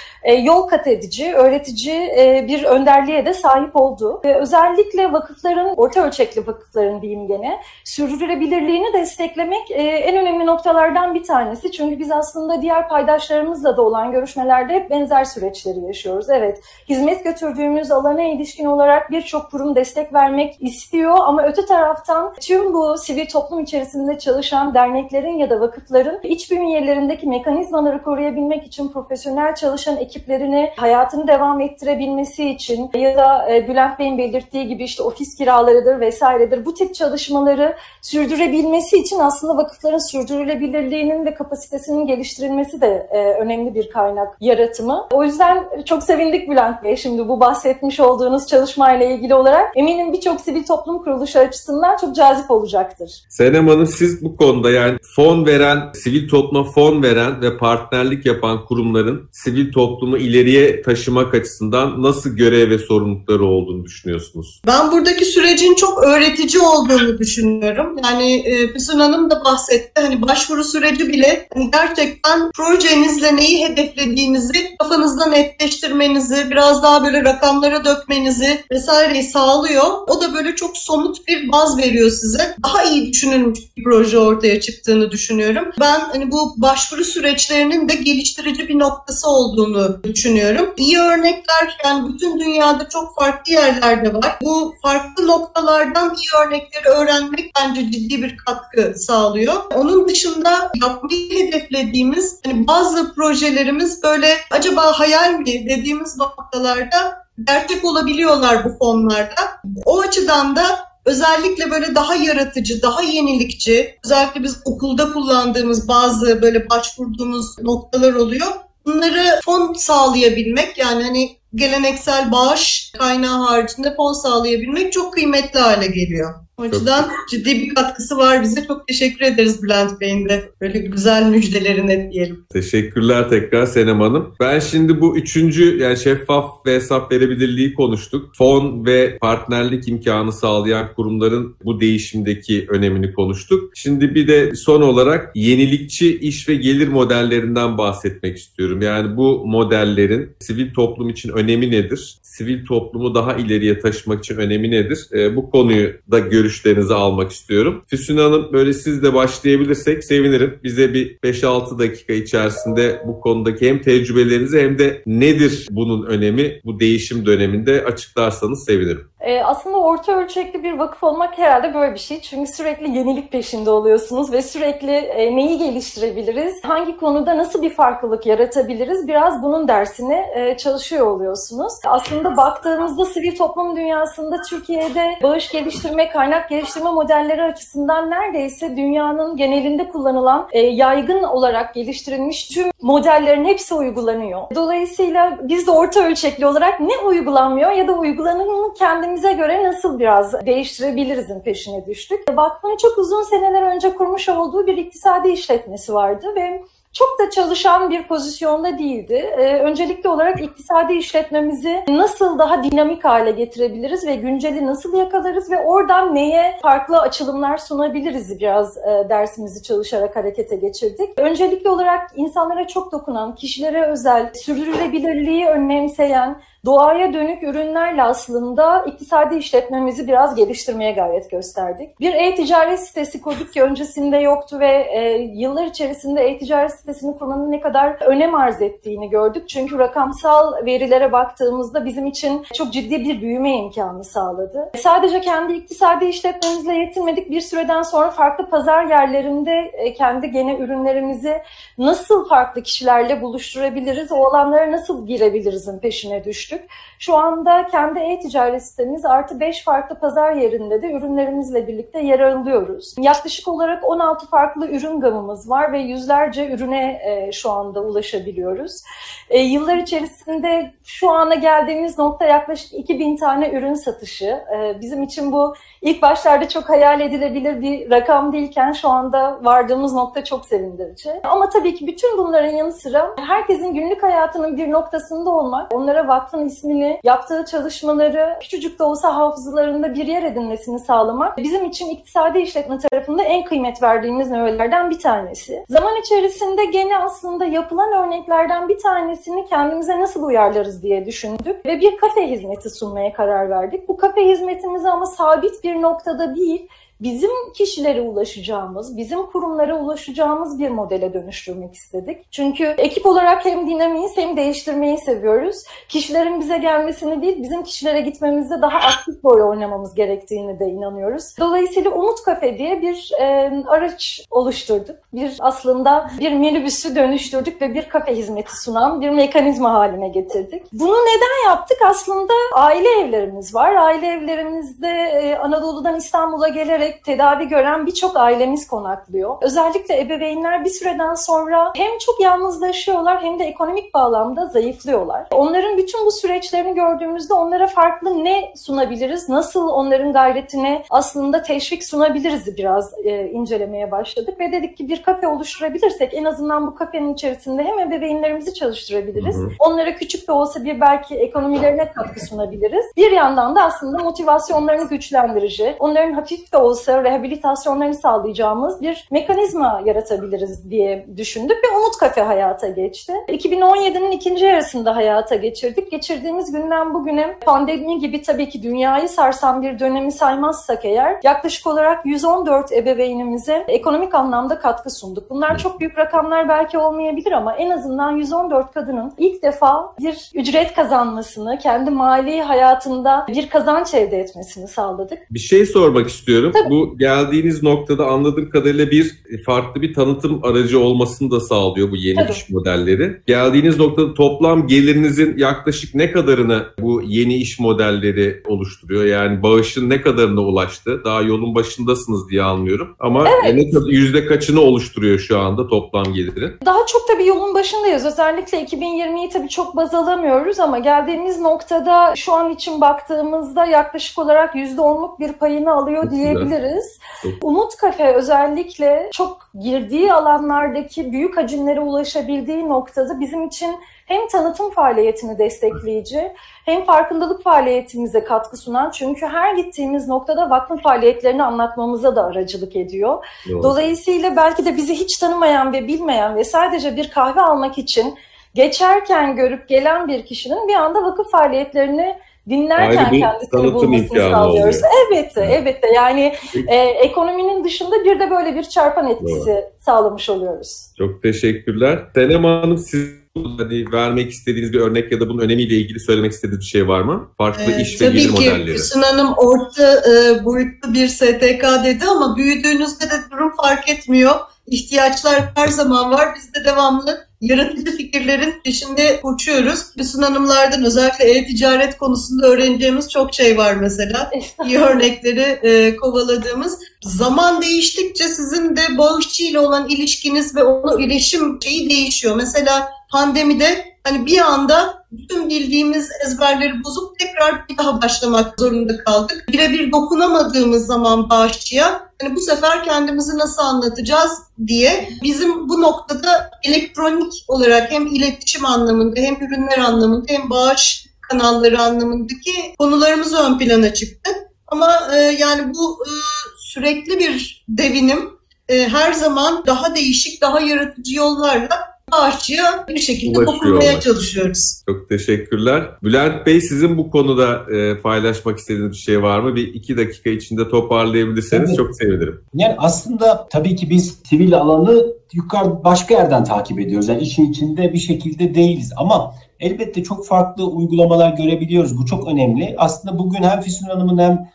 yol 0.43 0.69
kat 0.69 0.87
edici, 0.87 1.35
öğretici 1.35 2.11
bir 2.49 2.65
önderliğe 2.65 3.27
de 3.27 3.35
sahip 3.35 3.77
oldu. 3.77 4.21
Özellikle 4.25 5.13
vakıfların, 5.13 5.75
orta 5.81 6.07
ölçekli 6.07 6.47
vakıfların 6.47 7.03
diyeyim 7.03 7.27
gene, 7.27 7.61
sürdürülebilirliğini 7.85 8.93
desteklemek 8.93 9.71
e, 9.71 9.83
en 9.83 10.17
önemli 10.17 10.47
noktalardan 10.47 11.15
bir 11.15 11.25
tanesi. 11.25 11.73
Çünkü 11.73 11.99
biz 11.99 12.11
aslında 12.11 12.63
diğer 12.63 12.89
paydaşlarımızla 12.89 13.77
da 13.77 13.83
olan 13.83 14.13
görüşmelerde 14.13 14.75
hep 14.75 14.91
benzer 14.91 15.25
süreçleri 15.25 15.81
yaşıyoruz. 15.81 16.31
Evet, 16.31 16.61
hizmet 16.89 17.25
götürdüğümüz 17.25 17.91
alana 17.91 18.23
ilişkin 18.23 18.65
olarak 18.65 19.11
birçok 19.11 19.51
kurum 19.51 19.75
destek 19.75 20.15
vermek 20.15 20.57
istiyor 20.61 21.17
ama 21.21 21.43
öte 21.43 21.67
taraftan 21.67 22.35
tüm 22.41 22.75
bu 22.75 22.99
sivil 22.99 23.27
toplum 23.27 23.61
içerisinde 23.61 24.19
çalışan 24.19 24.75
derneklerin 24.75 25.39
ya 25.39 25.51
da 25.51 25.61
vakıfların 25.61 26.21
iç 26.23 26.51
bünyelerindeki 26.51 27.27
mekanizmaları 27.27 28.03
koruyabilmek 28.03 28.67
için 28.67 28.89
profesyonel 28.89 29.55
çalışan 29.55 29.97
ekiplerini 29.97 30.71
hayatını 30.77 31.27
devam 31.29 31.61
ettirebilmesi 31.61 32.51
için 32.51 32.91
ya 32.95 33.17
da 33.17 33.53
e, 33.55 33.69
Bülent 33.69 33.99
Bey'in 33.99 34.19
belirttiği 34.19 34.69
gibi 34.69 34.85
işte 34.85 35.03
ofis 35.03 35.37
kiralarıdır 35.71 36.01
vesairedir 36.01 36.65
bu 36.65 36.75
tip 36.75 36.95
çalışmaları 36.95 37.77
sürdürebilmesi 38.03 38.97
için 38.97 39.19
aslında 39.19 39.57
vakıfların 39.57 40.11
sürdürülebilirliğinin 40.11 41.27
ve 41.27 41.35
kapasitesinin 41.35 42.07
geliştirilmesi 42.07 42.81
de 42.81 43.09
e, 43.11 43.19
önemli 43.19 43.75
bir 43.75 43.91
kaynak 43.91 44.37
yaratımı. 44.41 45.07
O 45.13 45.25
yüzden 45.25 45.69
çok 45.85 46.03
sevindik 46.03 46.51
Bülent 46.51 46.85
Bey 46.85 46.97
şimdi 46.97 47.29
bu 47.29 47.41
bahsetmiş 47.41 48.01
olduğunuz 48.01 48.47
çalışmayla 48.47 49.07
ilgili 49.07 49.35
olarak. 49.35 49.77
Eminim 49.77 50.13
birçok 50.13 50.41
sivil 50.41 50.65
toplum 50.65 51.05
kuruluşu 51.05 51.39
açısından 51.39 51.97
çok 51.97 52.17
cazip 52.17 52.51
olacaktır. 52.51 53.11
Senem 53.29 53.69
Hanım 53.69 53.87
siz 53.87 54.25
bu 54.25 54.37
konuda 54.37 54.71
yani 54.71 54.99
fon 55.17 55.47
veren, 55.47 55.79
sivil 55.95 56.29
topluma 56.29 56.65
fon 56.65 57.03
veren 57.03 57.43
ve 57.43 57.57
partnerlik 57.57 58.27
yapan 58.27 58.65
kurumların 58.65 59.29
sivil 59.33 59.73
toplumu 59.73 60.17
ileriye 60.17 60.83
taşımak 60.83 61.35
açısından 61.35 62.03
nasıl 62.03 62.37
görev 62.37 62.71
ve 62.71 62.79
sorumlulukları 62.79 63.45
olduğunu 63.45 63.85
düşünüyorsunuz? 63.85 64.63
Ben 64.67 64.93
buradaki 64.93 65.25
sürecin 65.61 65.75
çok 65.75 66.05
öğretici 66.05 66.63
olduğunu 66.63 67.19
düşünüyorum. 67.19 67.97
Yani 68.05 68.35
e, 68.35 68.73
Füsun 68.73 69.01
Hanım 69.01 69.31
da 69.31 69.45
bahsetti. 69.45 70.01
Hani 70.01 70.23
başvuru 70.23 70.65
süreci 70.65 71.09
bile 71.09 71.49
hani 71.55 71.71
gerçekten 71.71 72.51
projenizle 72.51 73.37
neyi 73.37 73.69
hedeflediğinizi 73.69 74.77
kafanızda 74.79 75.27
netleştirmenizi, 75.27 76.51
biraz 76.51 76.83
daha 76.83 77.05
böyle 77.05 77.25
rakamlara 77.25 77.85
dökmenizi 77.85 78.65
vesaireyi 78.73 79.23
sağlıyor. 79.23 79.85
O 80.09 80.21
da 80.21 80.35
böyle 80.35 80.55
çok 80.55 80.77
somut 80.77 81.29
bir 81.29 81.53
baz 81.53 81.79
veriyor 81.79 82.11
size. 82.11 82.57
Daha 82.65 82.85
iyi 82.85 83.13
düşünülmüş 83.13 83.59
bir 83.77 83.85
proje 83.85 84.19
ortaya 84.19 84.61
çıktığını 84.61 85.11
düşünüyorum. 85.11 85.65
Ben 85.81 86.01
hani 86.01 86.31
bu 86.31 86.55
başvuru 86.57 87.05
süreçlerinin 87.05 87.89
de 87.89 87.95
geliştirici 87.95 88.69
bir 88.69 88.79
noktası 88.79 89.29
olduğunu 89.29 90.05
düşünüyorum. 90.05 90.75
İyi 90.77 90.99
örnekler 90.99 91.79
yani 91.85 92.13
bütün 92.13 92.41
dünyada 92.41 92.89
çok 92.89 93.15
farklı 93.15 93.53
yerlerde 93.53 94.15
var. 94.15 94.39
Bu 94.43 94.75
farklı 94.83 95.27
noktalardan 95.51 96.15
iyi 96.15 96.47
örnekleri 96.47 96.89
öğrenmek 96.89 97.51
bence 97.59 97.91
ciddi 97.91 98.23
bir 98.23 98.37
katkı 98.37 98.95
sağlıyor. 98.99 99.55
Onun 99.75 100.09
dışında 100.09 100.73
yapmayı 100.83 101.31
hedeflediğimiz 101.31 102.41
hani 102.45 102.67
bazı 102.67 103.15
projelerimiz 103.15 104.03
böyle 104.03 104.37
acaba 104.51 104.99
hayal 104.99 105.33
mi 105.33 105.47
dediğimiz 105.47 106.17
noktalarda 106.19 107.27
gerçek 107.47 107.85
olabiliyorlar 107.85 108.65
bu 108.65 108.79
fonlarda. 108.79 109.61
O 109.85 110.01
açıdan 110.01 110.57
da 110.57 110.65
özellikle 111.05 111.71
böyle 111.71 111.95
daha 111.95 112.15
yaratıcı, 112.15 112.83
daha 112.83 113.03
yenilikçi, 113.03 113.99
özellikle 114.05 114.43
biz 114.43 114.59
okulda 114.65 115.13
kullandığımız 115.13 115.89
bazı 115.89 116.43
böyle 116.43 116.71
başvurduğumuz 116.71 117.59
noktalar 117.59 118.15
oluyor. 118.15 118.47
Bunları 118.87 119.41
fon 119.45 119.73
sağlayabilmek 119.73 120.79
yani 120.79 121.03
hani 121.03 121.40
geleneksel 121.55 122.33
bağış 122.33 122.93
kaynağı 122.99 123.39
haricinde 123.47 123.95
fon 123.97 124.13
sağlayabilmek 124.13 124.93
çok 124.93 125.15
kıymetli 125.15 125.61
hale 125.61 125.87
geliyor. 125.87 126.35
O 126.61 126.63
açıdan 126.63 127.11
ciddi 127.31 127.51
bir 127.51 127.75
katkısı 127.75 128.17
var 128.17 128.43
bize. 128.43 128.67
Çok 128.67 128.89
teşekkür 128.89 129.25
ederiz 129.25 129.63
Bülent 129.63 130.01
Bey'in 130.01 130.29
de 130.29 130.51
böyle 130.61 130.79
güzel 130.79 131.31
müjdelerine 131.31 132.13
diyelim. 132.13 132.45
Teşekkürler 132.53 133.29
tekrar 133.29 133.67
Senem 133.67 134.01
Hanım. 134.01 134.35
Ben 134.41 134.59
şimdi 134.59 135.01
bu 135.01 135.19
üçüncü 135.19 135.79
yani 135.79 135.97
şeffaf 135.97 136.67
ve 136.67 136.75
hesap 136.75 137.13
verebilirliği 137.13 137.75
konuştuk. 137.75 138.31
Fon 138.39 138.87
ve 138.87 139.19
partnerlik 139.19 139.89
imkanı 139.89 140.33
sağlayan 140.33 140.95
kurumların 140.95 141.57
bu 141.65 141.81
değişimdeki 141.81 142.67
önemini 142.69 143.13
konuştuk. 143.13 143.71
Şimdi 143.75 144.15
bir 144.15 144.29
de 144.29 144.55
son 144.55 144.83
olarak 144.83 145.37
yenilikçi 145.37 146.19
iş 146.19 146.49
ve 146.49 146.55
gelir 146.55 146.89
modellerinden 146.89 147.79
bahsetmek 147.79 148.37
istiyorum. 148.37 148.83
Yani 148.83 149.17
bu 149.17 149.47
modellerin 149.47 150.31
sivil 150.41 150.75
toplum 150.75 151.09
için 151.09 151.29
önemi 151.29 151.71
nedir? 151.71 152.19
Sivil 152.23 152.67
toplumu 152.67 153.15
daha 153.15 153.35
ileriye 153.35 153.79
taşımak 153.79 154.19
için 154.19 154.37
önemi 154.37 154.71
nedir? 154.71 155.07
E, 155.13 155.37
bu 155.37 155.51
konuyu 155.51 155.93
da 156.11 156.19
görüşlerinizi 156.51 156.95
almak 156.95 157.33
istiyorum. 157.33 157.83
Füsun 157.87 158.17
Hanım 158.17 158.53
böyle 158.53 158.73
siz 158.73 159.03
de 159.03 159.15
başlayabilirsek 159.15 160.05
sevinirim. 160.05 160.59
Bize 160.65 160.95
bir 160.95 161.19
5-6 161.19 161.79
dakika 161.79 162.13
içerisinde 162.13 163.03
bu 163.07 163.21
konudaki 163.21 163.69
hem 163.69 163.83
tecrübelerinizi 163.83 164.61
hem 164.61 164.79
de 164.79 165.03
nedir 165.07 165.69
bunun 165.71 166.07
önemi 166.07 166.61
bu 166.65 166.81
değişim 166.81 167.27
döneminde 167.27 167.85
açıklarsanız 167.85 168.65
sevinirim. 168.65 169.05
E, 169.21 169.43
aslında 169.43 169.77
orta 169.77 170.13
ölçekli 170.13 170.63
bir 170.63 170.73
vakıf 170.73 171.03
olmak 171.03 171.39
herhalde 171.39 171.75
böyle 171.75 171.95
bir 171.95 171.99
şey. 171.99 172.21
Çünkü 172.21 172.53
sürekli 172.53 172.99
yenilik 172.99 173.33
peşinde 173.33 173.71
oluyorsunuz 173.71 174.33
ve 174.33 174.43
sürekli 174.43 174.93
e, 174.93 175.37
neyi 175.37 175.59
geliştirebiliriz, 175.59 176.65
hangi 176.65 176.97
konuda 176.97 177.37
nasıl 177.39 177.63
bir 177.63 177.71
farklılık 177.71 178.27
yaratabiliriz 178.27 179.09
biraz 179.09 179.43
bunun 179.43 179.69
dersini 179.69 180.27
e, 180.35 180.57
çalışıyor 180.57 181.07
oluyorsunuz. 181.07 181.73
Aslında 181.87 182.37
baktığımızda 182.37 183.05
sivil 183.05 183.37
toplum 183.37 183.77
dünyasında 183.77 184.43
Türkiye'de 184.43 185.19
bağış 185.23 185.53
geliştirme, 185.53 186.09
kaynak 186.09 186.49
geliştirme 186.49 186.91
modelleri 186.91 187.43
açısından 187.43 188.11
neredeyse 188.11 188.77
dünyanın 188.77 189.37
genelinde 189.37 189.89
kullanılan 189.89 190.49
e, 190.53 190.61
yaygın 190.61 191.23
olarak 191.23 191.75
geliştirilmiş 191.75 192.49
tüm 192.49 192.71
modellerin 192.83 193.45
hepsi 193.45 193.75
uygulanıyor. 193.75 194.43
Dolayısıyla 194.55 195.39
biz 195.43 195.67
de 195.67 195.71
orta 195.71 196.01
ölçekli 196.01 196.47
olarak 196.47 196.81
ne 196.81 196.99
uygulanmıyor 197.07 197.71
ya 197.71 197.89
da 197.89 197.93
uygulananın 197.93 198.75
kendimize 199.11 199.33
göre 199.33 199.65
nasıl 199.65 199.99
biraz 199.99 200.47
değiştirebilirizin 200.47 201.41
peşine 201.41 201.87
düştük. 201.87 202.37
Vakfın 202.37 202.77
çok 202.77 202.99
uzun 202.99 203.23
seneler 203.23 203.63
önce 203.63 203.95
kurmuş 203.95 204.29
olduğu 204.29 204.67
bir 204.67 204.77
iktisadi 204.77 205.29
işletmesi 205.29 205.95
vardı 205.95 206.27
ve 206.37 206.63
çok 206.93 207.19
da 207.21 207.31
çalışan 207.31 207.91
bir 207.91 208.09
pozisyonda 208.09 208.79
değildi. 208.79 209.15
Ee, 209.15 209.59
öncelikli 209.59 210.09
olarak 210.09 210.43
iktisadi 210.43 210.93
işletmemizi 210.93 211.85
nasıl 211.89 212.39
daha 212.39 212.65
dinamik 212.65 213.05
hale 213.05 213.31
getirebiliriz 213.31 214.07
ve 214.07 214.15
günceli 214.15 214.67
nasıl 214.67 214.99
yakalarız 214.99 215.51
ve 215.51 215.63
oradan 215.63 216.15
neye 216.15 216.59
farklı 216.63 217.01
açılımlar 217.01 217.59
sunabiliriz 217.59 218.41
biraz 218.41 218.77
e, 218.79 219.07
dersimizi 219.09 219.63
çalışarak 219.63 220.17
harekete 220.17 220.57
geçirdik. 220.57 221.19
Öncelikli 221.19 221.69
olarak 221.69 222.11
insanlara 222.17 222.67
çok 222.67 222.93
dokunan, 222.93 223.35
kişilere 223.35 223.87
özel, 223.87 224.31
sürdürülebilirliği 224.35 225.47
önemseyen, 225.47 226.41
doğaya 226.65 227.13
dönük 227.13 227.43
ürünlerle 227.43 228.03
aslında 228.03 228.85
iktisadi 228.85 229.37
işletmemizi 229.37 230.09
biraz 230.09 230.35
geliştirmeye 230.35 230.93
gayret 230.93 231.31
gösterdik. 231.31 232.01
Bir 232.01 232.15
e-ticaret 232.15 232.81
sitesi 232.81 233.21
kurduk 233.21 233.53
ki 233.53 233.63
öncesinde 233.63 234.17
yoktu 234.17 234.61
ve 234.61 234.87
e, 234.93 235.19
yıllar 235.19 235.65
içerisinde 235.65 236.23
e-ticaret 236.23 236.73
sitesini 236.73 237.19
kurmanın 237.19 237.53
ne 237.53 237.61
kadar 237.61 238.03
önem 238.03 238.35
arz 238.35 238.63
ettiğini 238.63 239.11
gördük. 239.11 239.49
Çünkü 239.49 239.79
rakamsal 239.79 240.67
verilere 240.67 241.13
baktığımızda 241.13 241.85
bizim 241.85 242.07
için 242.07 242.45
çok 242.55 242.73
ciddi 242.73 243.05
bir 243.05 243.21
büyüme 243.21 243.57
imkanı 243.57 244.05
sağladı. 244.05 244.71
Sadece 244.77 245.21
kendi 245.21 245.53
iktisadi 245.53 246.05
işletmemizle 246.05 246.75
yetinmedik. 246.75 247.31
Bir 247.31 247.41
süreden 247.41 247.83
sonra 247.83 248.11
farklı 248.11 248.51
pazar 248.51 248.85
yerlerinde 248.85 249.71
e, 249.73 249.95
kendi 249.95 250.31
gene 250.31 250.57
ürünlerimizi 250.57 251.43
nasıl 251.79 252.29
farklı 252.29 252.63
kişilerle 252.63 253.23
buluşturabiliriz, 253.23 254.13
o 254.13 254.25
alanlara 254.25 254.73
nasıl 254.73 255.07
girebilirizin 255.07 255.79
peşine 255.79 256.25
düştük 256.25 256.50
düştük. 256.51 256.71
Şu 256.99 257.17
anda 257.17 257.67
kendi 257.67 257.99
e-ticaret 257.99 258.63
sitemiz 258.63 259.05
artı 259.05 259.41
5 259.41 259.65
farklı 259.65 259.99
pazar 259.99 260.33
yerinde 260.33 260.83
de 260.83 260.93
ürünlerimizle 260.93 261.67
birlikte 261.69 262.01
yer 262.01 262.21
alıyoruz. 262.21 262.95
Yaklaşık 262.99 263.49
olarak 263.49 263.89
16 263.89 264.27
farklı 264.27 264.69
ürün 264.69 265.01
gamımız 265.01 265.51
var 265.51 265.73
ve 265.73 265.79
yüzlerce 265.79 266.51
ürün 266.51 266.61
ürüne 266.61 267.01
e, 267.05 267.33
şu 267.33 267.51
anda 267.51 267.81
ulaşabiliyoruz. 267.81 268.83
E, 269.31 269.39
yıllar 269.39 269.77
içerisinde 269.77 270.73
şu 270.85 271.11
ana 271.11 271.35
geldiğimiz 271.35 271.99
nokta 271.99 272.25
yaklaşık 272.25 272.73
2000 272.73 273.17
tane 273.17 273.51
ürün 273.51 273.75
satışı. 273.75 274.45
E, 274.57 274.81
bizim 274.81 275.03
için 275.03 275.33
bu 275.33 275.55
ilk 275.83 276.03
başlarda 276.03 276.49
çok 276.49 276.69
hayal 276.69 277.01
edilebilir 277.01 277.61
bir 277.61 277.91
rakam 277.91 278.33
değilken 278.33 278.73
şu 278.73 278.89
anda 278.89 279.39
vardığımız 279.43 279.93
nokta 279.93 280.25
çok 280.25 280.47
sevindirici. 280.47 281.11
Ama 281.25 281.49
tabii 281.49 281.75
ki 281.75 281.87
bütün 281.87 282.19
bunların 282.19 282.51
yanı 282.51 282.73
sıra 282.73 283.15
herkesin 283.27 283.75
günlük 283.75 284.03
hayatının 284.03 284.57
bir 284.57 284.71
noktasında 284.71 285.31
olmak, 285.31 285.75
onlara 285.75 286.09
vakfın 286.09 286.40
ismini, 286.47 287.01
yaptığı 287.05 287.45
çalışmaları 287.51 288.37
küçücük 288.41 288.79
de 288.79 288.83
olsa 288.83 289.17
hafızalarında 289.17 289.95
bir 289.95 290.07
yer 290.07 290.23
edinmesini 290.23 290.79
sağlamak 290.79 291.37
bizim 291.37 291.65
için 291.65 291.89
iktisadi 291.89 292.39
işletme 292.39 292.79
tarafında 292.79 293.23
en 293.23 293.45
kıymet 293.45 293.83
verdiğimiz 293.83 294.31
növelerden 294.31 294.91
bir 294.91 294.99
tanesi. 294.99 295.65
Zaman 295.69 296.01
içerisinde 296.01 296.65
gene 296.65 296.99
aslında 296.99 297.45
yapılan 297.45 297.93
örneklerden 297.93 298.69
bir 298.69 298.79
tanesini 298.79 299.47
kendimize 299.47 300.01
nasıl 300.01 300.23
uyarlarız 300.23 300.83
diye 300.83 301.07
düşündük 301.07 301.67
ve 301.67 301.81
bir 301.81 301.97
kafe 301.97 302.31
hizmeti 302.31 302.71
sunmaya 302.71 303.13
karar 303.13 303.51
verdik. 303.51 303.89
Bu 303.89 303.97
kafe 303.97 304.29
hizmetimizi 304.29 304.89
ama 304.89 305.07
sabit 305.07 305.65
bir 305.65 305.83
noktada 305.83 306.37
değil, 306.37 306.69
bizim 307.01 307.31
kişilere 307.55 308.01
ulaşacağımız, 308.01 308.97
bizim 308.97 309.27
kurumlara 309.27 309.79
ulaşacağımız 309.79 310.59
bir 310.59 310.71
modele 310.71 311.13
dönüştürmek 311.13 311.75
istedik. 311.75 312.33
Çünkü 312.33 312.65
ekip 312.65 313.07
olarak 313.07 313.45
hem 313.45 313.67
dinamiyiz 313.67 314.17
hem 314.17 314.37
değiştirmeyi 314.37 314.99
seviyoruz. 314.99 315.57
Kişilerin 315.89 316.41
bize 316.41 316.59
gelmesini 316.59 317.23
değil, 317.23 317.43
bizim 317.43 317.63
kişilere 317.63 318.01
gitmemizde 318.01 318.63
daha 318.63 318.79
aktif 318.79 319.25
rol 319.25 319.51
oynamamız 319.51 319.95
gerektiğini 319.95 320.61
de 320.61 320.67
inanıyoruz. 320.67 321.25
Dolayısıyla 321.41 321.91
Umut 321.91 322.23
Kafe 322.23 322.59
diye 322.59 322.83
bir 322.83 323.13
e, 323.21 323.53
araç 323.67 324.27
oluşturduk. 324.31 324.97
Bir 325.13 325.37
aslında 325.41 326.11
bir 326.21 326.33
minibüsü 326.33 326.97
dönüştürdük 326.97 327.63
ve 327.63 327.75
bir 327.75 327.89
kafe 327.89 328.17
hizmeti 328.17 328.63
sunan 328.63 329.01
bir 329.01 329.11
mekanizma 329.11 329.73
haline 329.75 330.09
getirdik. 330.09 330.63
Bunu 330.73 330.95
neden 330.95 331.51
yaptık? 331.51 331.79
Aslında 331.87 332.33
aile 332.55 332.89
evlerimiz 332.89 333.55
var. 333.55 333.75
Aile 333.75 334.07
evlerimizde 334.07 334.89
e, 334.89 335.37
Anadolu'dan 335.37 335.97
İstanbul'a 335.97 336.49
gelerek 336.49 336.90
tedavi 337.05 337.49
gören 337.49 337.87
birçok 337.87 338.17
ailemiz 338.17 338.69
konaklıyor. 338.69 339.37
Özellikle 339.41 340.01
ebeveynler 340.01 340.65
bir 340.65 340.71
süreden 340.71 341.15
sonra 341.15 341.73
hem 341.77 341.99
çok 341.99 342.21
yalnızlaşıyorlar 342.21 343.23
hem 343.23 343.39
de 343.39 343.45
ekonomik 343.45 343.95
bağlamda 343.95 344.47
zayıflıyorlar. 344.47 345.27
Onların 345.31 345.79
bütün 345.79 346.07
bu 346.07 346.11
süreçlerini 346.11 346.75
gördüğümüzde 346.75 347.35
onlara 347.35 347.67
farklı 347.67 348.25
ne 348.25 348.53
sunabiliriz, 348.57 349.29
nasıl 349.29 349.69
onların 349.69 350.13
gayretine 350.13 350.85
aslında 350.91 351.43
teşvik 351.43 351.85
sunabiliriz 351.85 352.57
biraz 352.57 352.95
e, 353.05 353.31
incelemeye 353.31 353.91
başladık 353.91 354.41
ve 354.41 354.53
dedik 354.53 354.77
ki 354.77 354.89
bir 354.89 355.03
kafe 355.03 355.29
oluşturabilirsek 355.29 356.15
en 356.15 356.25
azından 356.25 356.67
bu 356.67 356.75
kafenin 356.75 357.15
içerisinde 357.15 357.63
hem 357.65 357.79
ebeveynlerimizi 357.79 358.55
çalıştırabiliriz. 358.55 359.37
Hı 359.37 359.41
hı. 359.41 359.51
Onlara 359.59 359.95
küçük 359.95 360.29
de 360.29 360.33
olsa 360.33 360.65
bir 360.65 360.81
belki 360.81 361.15
ekonomilerine 361.15 361.93
katkı 361.93 362.27
sunabiliriz. 362.27 362.85
Bir 362.97 363.11
yandan 363.11 363.57
da 363.57 363.63
aslında 363.63 363.99
motivasyonlarını 363.99 364.89
güçlendirici, 364.89 365.77
onların 365.79 366.13
hafif 366.13 366.53
de 366.53 366.57
olsa 366.57 366.80
olsa 366.81 367.05
rehabilitasyonlarını 367.05 367.95
sağlayacağımız 367.95 368.83
bir 368.83 369.09
mekanizma 369.11 369.83
yaratabiliriz 369.85 370.71
diye 370.71 371.07
düşündük 371.17 371.57
ve 371.57 371.77
Umut 371.77 371.97
Kafe 372.01 372.21
hayata 372.21 372.69
geçti. 372.69 373.13
2017'nin 373.29 374.11
ikinci 374.11 374.45
yarısında 374.45 374.97
hayata 374.97 375.37
geçirdik. 375.37 375.91
Geçirdiğimiz 375.91 376.53
günden 376.53 376.95
bugüne 376.95 377.39
pandemi 377.41 377.99
gibi 377.99 378.23
tabii 378.23 378.49
ki 378.49 378.63
dünyayı 378.63 379.09
sarsan 379.09 379.63
bir 379.63 379.79
dönemi 379.79 380.13
saymazsak 380.13 380.85
eğer 380.85 381.17
yaklaşık 381.23 381.67
olarak 381.67 382.07
114 382.07 382.73
ebeveynimize 382.73 383.65
ekonomik 383.69 384.15
anlamda 384.15 384.59
katkı 384.59 384.91
sunduk. 384.91 385.31
Bunlar 385.31 385.59
çok 385.59 385.81
büyük 385.81 385.99
rakamlar 385.99 386.49
belki 386.49 386.79
olmayabilir 386.79 387.33
ama 387.33 387.57
en 387.57 387.71
azından 387.71 388.17
114 388.17 388.75
kadının 388.75 389.13
ilk 389.19 389.43
defa 389.43 389.95
bir 390.01 390.31
ücret 390.35 390.75
kazanmasını, 390.75 391.59
kendi 391.59 391.91
mali 391.91 392.43
hayatında 392.43 393.27
bir 393.29 393.49
kazanç 393.49 393.95
elde 393.95 394.19
etmesini 394.19 394.69
sağladık. 394.69 395.19
Bir 395.31 395.39
şey 395.39 395.67
sormak 395.67 396.09
istiyorum. 396.09 396.53
Tabii 396.55 396.70
bu 396.71 396.99
geldiğiniz 396.99 397.63
noktada 397.63 398.07
anladığım 398.07 398.51
kadarıyla 398.51 398.91
bir 398.91 399.21
farklı 399.47 399.83
bir 399.83 399.95
tanıtım 399.95 400.41
aracı 400.45 400.81
olmasını 400.81 401.31
da 401.31 401.41
sağlıyor 401.41 401.91
bu 401.91 401.97
yeni 401.97 402.17
Tabii. 402.17 402.33
iş 402.33 402.51
modelleri. 402.51 403.21
Geldiğiniz 403.27 403.79
noktada 403.79 404.15
toplam 404.15 404.67
gelirinizin 404.67 405.37
yaklaşık 405.37 405.95
ne 405.95 406.13
kadarını 406.13 406.65
bu 406.81 407.03
yeni 407.03 407.35
iş 407.35 407.61
modelleri 407.61 408.43
oluşturuyor? 408.47 409.05
Yani 409.05 409.43
bağışın 409.43 409.91
ne 409.91 410.01
kadarına 410.01 410.41
ulaştı? 410.41 411.01
Daha 411.05 411.23
yolun 411.23 411.55
başındasınız 411.55 412.29
diye 412.29 412.43
anlıyorum. 412.43 412.97
Ama 413.01 413.29
evet. 413.29 413.55
ne 413.55 413.71
kadar, 413.71 413.87
yüzde 413.87 414.27
kaçını 414.27 414.61
oluşturuyor 414.61 415.19
şu 415.19 415.39
anda 415.39 415.69
toplam 415.69 416.15
gelirin? 416.15 416.53
Daha 416.67 416.87
çok 416.87 417.09
tabii 417.09 417.27
yolun 417.27 417.55
başındayız. 417.55 418.07
Özellikle 418.07 418.65
2020'yi 418.65 419.29
tabii 419.29 419.49
çok 419.49 419.77
baz 419.77 419.95
alamıyoruz 419.95 420.61
ama 420.61 420.79
geldiğimiz 420.79 421.41
noktada 421.41 422.17
şu 422.17 422.33
an 422.33 422.51
için 422.51 422.81
baktığımızda 422.81 423.65
yaklaşık 423.65 424.19
olarak 424.19 424.55
%10'luk 424.55 425.19
bir 425.19 425.33
payını 425.33 425.73
alıyor 425.73 426.11
diyebiliriz 426.11 426.60
diyebiliriz. 426.61 426.99
Umut 427.43 427.77
Kafe 427.77 428.15
özellikle 428.15 429.11
çok 429.13 429.51
girdiği 429.61 430.13
alanlardaki 430.13 431.13
büyük 431.13 431.37
hacimlere 431.37 431.81
ulaşabildiği 431.81 432.69
noktada 432.69 433.21
bizim 433.21 433.47
için 433.47 433.77
hem 434.07 434.29
tanıtım 434.29 434.71
faaliyetini 434.71 435.39
destekleyici 435.39 436.33
hem 436.65 436.85
farkındalık 436.85 437.43
faaliyetimize 437.43 438.25
katkı 438.25 438.57
sunan 438.57 438.91
çünkü 438.91 439.27
her 439.27 439.55
gittiğimiz 439.55 440.09
noktada 440.09 440.51
vakfın 440.51 440.77
faaliyetlerini 440.77 441.43
anlatmamıza 441.43 442.17
da 442.17 442.25
aracılık 442.25 442.77
ediyor. 442.77 443.25
Doğru. 443.51 443.63
Dolayısıyla 443.63 444.37
belki 444.37 444.65
de 444.65 444.77
bizi 444.77 444.95
hiç 444.95 445.19
tanımayan 445.19 445.73
ve 445.73 445.87
bilmeyen 445.89 446.37
ve 446.37 446.45
sadece 446.45 446.97
bir 446.97 447.11
kahve 447.11 447.41
almak 447.41 447.79
için 447.79 448.19
geçerken 448.55 449.37
görüp 449.37 449.69
gelen 449.69 450.09
bir 450.09 450.27
kişinin 450.27 450.69
bir 450.69 450.75
anda 450.75 451.05
vakıf 451.05 451.31
faaliyetlerini 451.31 452.19
dinlerken 452.49 453.21
kendisini 453.21 453.75
bulmasını 453.75 454.19
sağlıyoruz. 454.19 454.77
Oluyor. 454.77 454.91
Elbette, 455.07 455.41
evet. 455.41 455.61
elbette. 455.61 455.89
Yani 455.95 456.35
e, 456.69 456.77
ekonominin 456.77 457.65
dışında 457.65 458.05
bir 458.05 458.21
de 458.21 458.31
böyle 458.31 458.55
bir 458.55 458.63
çarpan 458.63 459.11
etkisi 459.11 459.47
Doğru. 459.47 459.65
sağlamış 459.79 460.31
oluyoruz. 460.31 460.93
Çok 460.99 461.23
teşekkürler. 461.23 461.99
Senem 462.15 462.45
Hanım 462.45 462.79
siz 462.79 463.21
hani 463.37 463.93
vermek 463.93 464.31
istediğiniz 464.31 464.73
bir 464.73 464.81
örnek 464.81 465.13
ya 465.13 465.21
da 465.21 465.29
bunun 465.29 465.43
önemiyle 465.43 465.75
ilgili 465.75 466.01
söylemek 466.01 466.33
istediğiniz 466.33 466.61
bir 466.61 466.71
şey 466.71 466.89
var 466.89 467.01
mı? 467.01 467.29
Farklı 467.39 467.73
ee, 467.73 467.83
iş 467.83 468.01
ve 468.01 468.07
gelir 468.07 468.31
modelleri. 468.31 468.51
Tabii 468.51 468.67
ki 468.67 468.73
Füsun 468.73 469.03
Hanım 469.03 469.33
orta 469.37 470.03
e, 470.11 470.45
boyutlu 470.45 470.95
bir 470.95 471.09
STK 471.09 471.65
dedi 471.85 472.05
ama 472.11 472.37
büyüdüğünüzde 472.37 473.05
de 473.05 473.31
durum 473.31 473.57
fark 473.57 473.89
etmiyor. 473.89 474.35
İhtiyaçlar 474.67 475.43
her 475.55 475.69
zaman 475.69 476.11
var. 476.11 476.29
Biz 476.37 476.55
de 476.55 476.65
devamlı 476.65 477.30
yaratıcı 477.41 477.97
fikirlerin 477.97 478.55
peşinde 478.65 479.21
uçuyoruz. 479.23 479.93
Füsun 479.97 480.23
Hanımlardan 480.23 480.85
özellikle 480.85 481.31
e-ticaret 481.31 481.99
konusunda 481.99 482.47
öğreneceğimiz 482.47 483.09
çok 483.11 483.35
şey 483.35 483.59
var 483.59 483.75
mesela. 483.75 484.31
İyi 484.67 484.79
örnekleri 484.79 485.41
e, 485.41 485.97
kovaladığımız. 485.97 486.79
Zaman 487.03 487.63
değiştikçe 487.63 488.29
sizin 488.29 488.77
de 488.77 488.99
bağışçı 488.99 489.45
ile 489.45 489.59
olan 489.59 489.89
ilişkiniz 489.89 490.57
ve 490.57 490.65
onu 490.65 491.01
iletişim 491.01 491.63
şeyi 491.63 491.91
değişiyor. 491.91 492.37
Mesela 492.37 492.93
pandemide 493.11 493.90
hani 494.05 494.27
bir 494.27 494.39
anda 494.39 495.05
bütün 495.13 495.49
bildiğimiz 495.49 496.09
ezberleri 496.27 496.85
bozup 496.85 497.19
tekrar 497.19 497.69
bir 497.69 497.79
daha 497.79 498.03
başlamak 498.03 498.61
zorunda 498.61 499.05
kaldık. 499.05 499.45
Birebir 499.49 499.93
dokunamadığımız 499.93 500.87
zaman 500.87 501.31
bağışçıya 501.31 502.11
hani 502.23 502.37
bu 502.37 502.41
sefer 502.41 502.85
kendimizi 502.85 503.39
nasıl 503.39 503.63
anlatacağız 503.63 504.33
diye 504.67 505.09
bizim 505.23 505.69
bu 505.69 505.83
noktada 505.83 506.51
elektronik 506.65 507.33
olarak 507.49 507.93
hem 507.93 508.07
iletişim 508.07 508.65
anlamında 508.65 509.21
hem 509.21 509.35
ürünler 509.35 509.79
anlamında 509.79 510.33
hem 510.33 510.51
bağış 510.51 511.07
kanalları 511.21 511.83
anlamındaki 511.83 512.75
konularımız 512.79 513.33
ön 513.33 513.59
plana 513.59 513.95
çıktı. 513.95 514.31
Ama 514.67 515.01
e, 515.15 515.17
yani 515.17 515.75
bu 515.75 515.99
e, 516.07 516.11
sürekli 516.59 517.19
bir 517.19 517.65
devinim 517.69 518.31
e, 518.69 518.89
her 518.89 519.13
zaman 519.13 519.63
daha 519.67 519.95
değişik, 519.95 520.43
daha 520.43 520.61
yaratıcı 520.61 521.15
yollarla 521.15 521.90
bağışçıya 522.13 522.85
bir 522.89 522.99
şekilde 522.99 523.47
dokunmaya 523.47 524.01
çalışıyoruz. 524.01 524.83
Çok 524.87 525.09
teşekkürler. 525.09 525.91
Bülent 526.03 526.47
Bey 526.47 526.61
sizin 526.61 526.99
bu 526.99 527.11
konuda 527.11 527.75
e, 527.75 528.01
paylaşmak 528.01 528.59
istediğiniz 528.59 528.93
bir 528.93 528.97
şey 528.97 529.23
var 529.23 529.41
mı? 529.41 529.57
Bir 529.57 529.75
iki 529.75 529.97
dakika 529.97 530.31
içinde 530.31 530.69
toparlayabilirseniz 530.69 531.69
evet. 531.69 531.77
çok 531.77 531.97
sevinirim. 531.97 532.41
Yani 532.55 532.75
aslında 532.79 533.49
tabii 533.51 533.77
ki 533.77 533.91
biz 533.91 534.19
sivil 534.25 534.55
alanı 534.55 535.07
yukarı 535.33 535.85
başka 535.85 536.15
yerden 536.15 536.45
takip 536.45 536.81
ediyoruz. 536.81 537.09
Yani 537.09 537.23
işin 537.23 537.51
içinde 537.51 537.93
bir 537.93 537.99
şekilde 537.99 538.55
değiliz 538.55 538.93
ama 538.97 539.35
elbette 539.61 540.03
çok 540.03 540.27
farklı 540.27 540.65
uygulamalar 540.65 541.37
görebiliyoruz. 541.37 541.99
Bu 541.99 542.07
çok 542.07 542.29
önemli. 542.29 542.75
Aslında 542.79 543.19
bugün 543.19 543.43
hem 543.43 543.61
Füsun 543.61 543.87
Hanım'ın 543.87 544.19
hem 544.19 544.51